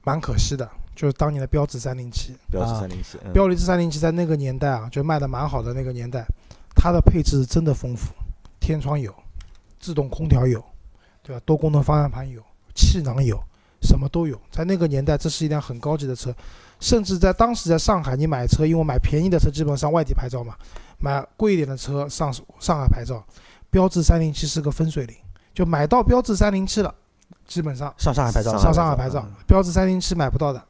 [0.03, 2.35] 蛮可惜的，就是当年的标致三零七。
[2.51, 6.25] 标致啊三零七，嗯标致三零七在那个年代啊，就卖的蛮好的那个年代，
[6.75, 8.15] 它的配置真的丰富，
[8.61, 9.15] 天窗有，
[9.79, 10.65] 自动空调有，
[11.23, 11.43] 对吧？
[11.45, 12.43] 多功能方向盘有，
[12.75, 13.39] 气囊有，
[13.83, 14.41] 什么都有。
[14.51, 16.35] 在那个年代，这是一辆很高级的车，
[16.81, 20.57] 甚至在当时在上海，你买车，因为买便宜的车基本上外地牌照嘛，
[20.99, 23.23] 买贵一点的车上上海牌照，
[23.69, 25.15] 标致三零七是个分水岭，
[25.55, 26.95] 就买到标致三零七了，
[27.47, 30.63] 基本上上上海牌照，上上海牌照嗯，标致三零七买不到的，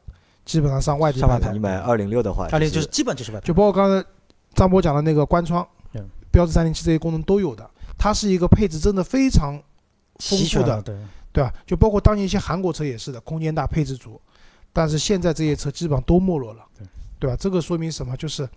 [0.45, 1.59] 基本上上外地上牌牌照你。
[1.59, 4.05] 买二零六的话，二零就是是基本就是外牌就包括刚才
[4.53, 9.57] 张波讲的那个关窗嗯，标致三零七这些功能都有的，它是一个配置真的非常
[10.19, 10.95] 丰富的对，
[11.31, 11.53] 对吧？
[11.65, 14.19] 就包括当年一些韩国车也是的，空间大，配置足，
[14.71, 16.85] 但是现在这些车基本上都没落了对，
[17.19, 17.37] 对吧？
[17.39, 18.15] 这个说明什么？
[18.17, 18.47] 就是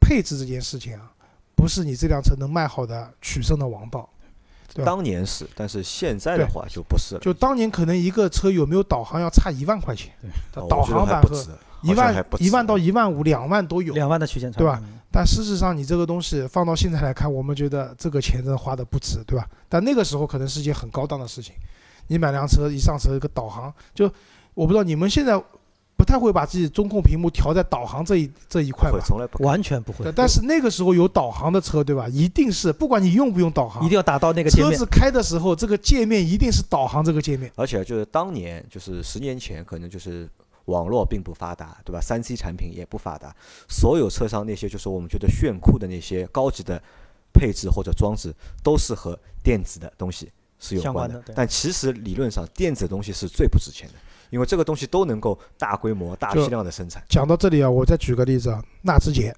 [0.00, 1.12] 配置这件事情啊，
[1.54, 4.08] 不是你这辆车能卖好的取胜的王道。
[4.84, 7.20] 当年是，但是现在的话就不是了。
[7.20, 10.12] 就当年可能一个车有没有导航要差一万块钱，
[10.52, 11.50] 导航版和还不止，
[11.82, 13.94] 一万一万到一万五、两万都有。
[13.94, 14.98] 两万的区间差，对吧嗯？
[15.10, 19.48] 但事实上，你这个东西放到现在来看，我们觉得这个钱真的花的不值，对吧？
[19.68, 21.54] 但那个时候可能是一件很高档的事情。
[22.08, 24.04] 你买辆车一上车，一个导航，就
[24.54, 25.42] 我不知道你们现在
[25.96, 28.98] 不太会把自己中控屏幕调在导航这一这一块吧？
[28.98, 32.06] 会从来不完全不会对，，但是那个时候有导航的车，对吧？
[32.08, 34.86] 一定是不管你用不用导航，一定要达到那个界面车子。
[34.86, 37.50] 开的时候，这个界面一定是导航这个界面。
[37.56, 40.28] 而且就是当年，就是十年前，可能就是
[40.66, 42.00] 网络并不发达，对吧？
[42.00, 43.34] 三 C 产品也不发达，
[43.68, 46.82] 所有车上那些就是我们觉得炫酷的那些高级的
[47.32, 51.32] 配置或者装置，都是和电子的东西是有关的关的。
[51.34, 53.94] 但其实理论上，电子的东西是最不值钱的，
[54.30, 57.02] 因为这个东西都能够大规模、大批量的生产。
[57.08, 59.34] 讲到这里啊，我再举个例子啊，纳智捷。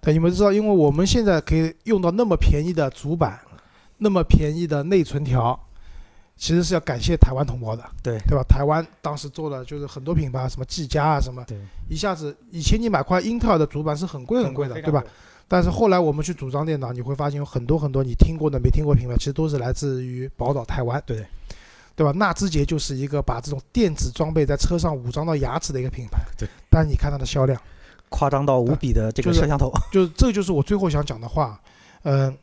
[0.00, 3.38] 对，你们知道，因为我们现在可以用到那么便宜的主板，
[3.98, 5.58] 那么便宜的内存条，
[6.36, 8.42] 其实是要感谢台湾同胞的，对对吧？
[8.48, 11.58] 台湾当时做了就是很多品牌，什么技嘉啊什么，对，
[11.88, 15.04] 一下子以前你买块英特尔的主板是很贵很贵的，对吧？？
[15.46, 21.26] 但是后来我们去组装电脑，你会发现有很多很多你听过的、没听过的品牌，其实都是来自于宝岛台湾，对
[22.00, 22.12] 对吧？
[22.12, 26.48] 纳智捷就是一个把这种电子装备在车上武装到牙齿的一个品牌， 对。
[26.70, 27.60] 但你看它的销量，
[28.08, 31.60] 夸张到无比的这个摄像头， 就是这就是我最后想讲的话，
[32.04, 32.34] 嗯、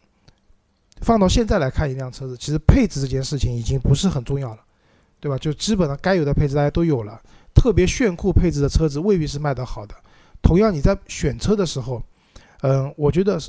[1.02, 4.60] 放到现在来看一辆车子，其实配置这件事情已经不是很重要了，
[5.20, 5.36] 对吧？
[5.40, 7.20] 就基本上该有的配置大家都有了，
[7.56, 9.96] 特别炫酷配置的车子未必是卖得好的。
[10.44, 12.00] 同样，你在选车的时候，
[12.62, 13.40] 嗯，我觉得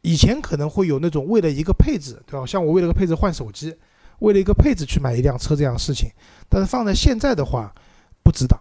[0.00, 2.44] 以前可能会有那种为了一个配置，对吧？
[2.44, 3.72] 像我为了个配置换手机，
[4.20, 6.10] 为了一个配置去买一辆车这样的事情。
[6.48, 7.74] 但是放在现在的话，
[8.22, 8.58] 不值当，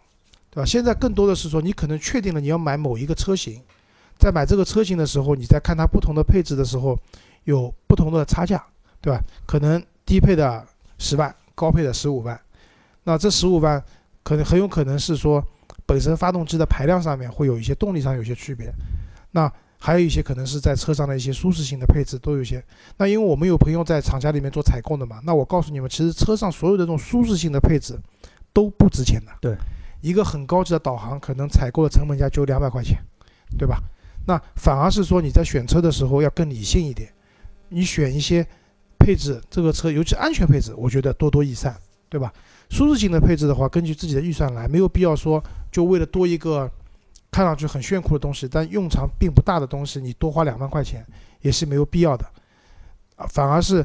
[0.49, 0.65] 对吧？
[0.65, 3.61] 现在更多的是说，你可能确定了你要买某一个车型，
[4.17, 6.97] 在买这个车型的时候，你在看它不同的配置的时候，
[7.43, 8.63] 有不同的差价，
[9.01, 9.21] 对吧？
[9.45, 10.65] 可能低配的
[10.97, 12.39] 十万，高配的十五万，
[13.03, 13.83] 那这十五万
[14.23, 15.43] 可能很有可能是说。
[15.85, 18.71] 本身发动机的排量上面会有一些动力上有些区别，
[19.31, 19.51] 那
[19.86, 22.63] 还有一些可能是在车上的一些舒适性的配置都有些。
[22.95, 27.99] 那因为我们有朋友在厂家里面做采购的嘛，那我告诉你们，其实车上所有的这种舒适性的配置
[28.53, 29.31] 都不值钱的。
[29.41, 29.57] 对，
[29.99, 32.97] 一个很高级的导航可能采购的成本价就两百块钱，
[33.57, 33.84] 对吧？
[34.25, 37.11] 那反而是说你在选车的时候要更理性一点，
[37.67, 38.47] 你选一些
[38.97, 41.75] 配置，这个车尤其安全配置，我觉得多多益善，
[42.07, 42.31] 对吧？
[42.69, 46.71] 舒适性的配置的话，根据自己的预算来，没有必要说就为了多一个
[47.34, 51.03] 看上去很炫酷的东西，但用场并不大的东西，你多花两万块钱
[51.41, 52.23] 也是没有必要的，
[53.15, 53.84] 啊，反而是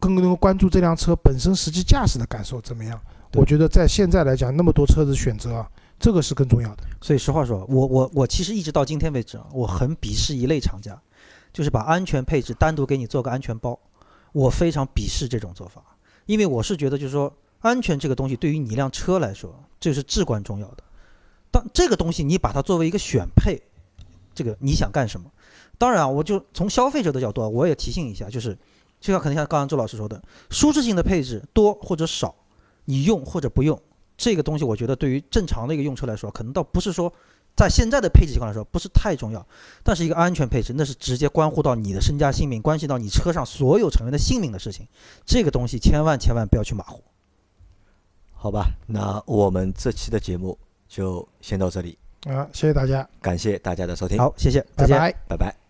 [0.00, 2.98] 更能够关注这辆车本身实际驾驶的感受怎么样。
[3.34, 5.64] 我觉得在现在来讲，那么多车子选择，
[5.98, 6.84] 这个是更重要的。
[7.02, 10.98] 所以实话说，我我我其实一直到今天为止，我很鄙视一类厂家，
[11.52, 13.78] 就是把安全配置单独给你做个安全包，
[14.32, 15.82] 我非常鄙视这种做法，
[16.24, 17.32] 因为我是觉得就是说。
[17.60, 20.84] 安全这个东西对于你一辆车来说，这是至关重要的。
[21.72, 23.60] 这个东西你把它作为一个选配，
[24.34, 25.30] 这个你想干什么？
[25.78, 28.56] 当然啊，我就从消费者的角度，我也提醒一下，就是
[29.00, 32.34] 就像可能像刚刚周老师说的，舒适性的配置多或者少，
[32.86, 33.78] 你用或者不用，
[34.16, 37.12] 这个东西我觉得对于正常的一个用车来说，可能倒不是说
[37.54, 39.46] 在现在的配置情况来说不是太重要。
[39.82, 44.86] 但是一个安全配置，那是直接关乎到你的身家性命，关系到你车上所有成员的性命的事情，
[45.26, 47.02] 这个东西千万千万不要去马虎。
[48.32, 50.56] 好吧，那我们这期的节目
[50.88, 51.98] 就先到这里。
[52.26, 54.18] 啊，谢谢大家，感谢大家的收听。
[54.18, 55.65] 好，谢谢，拜拜，拜拜。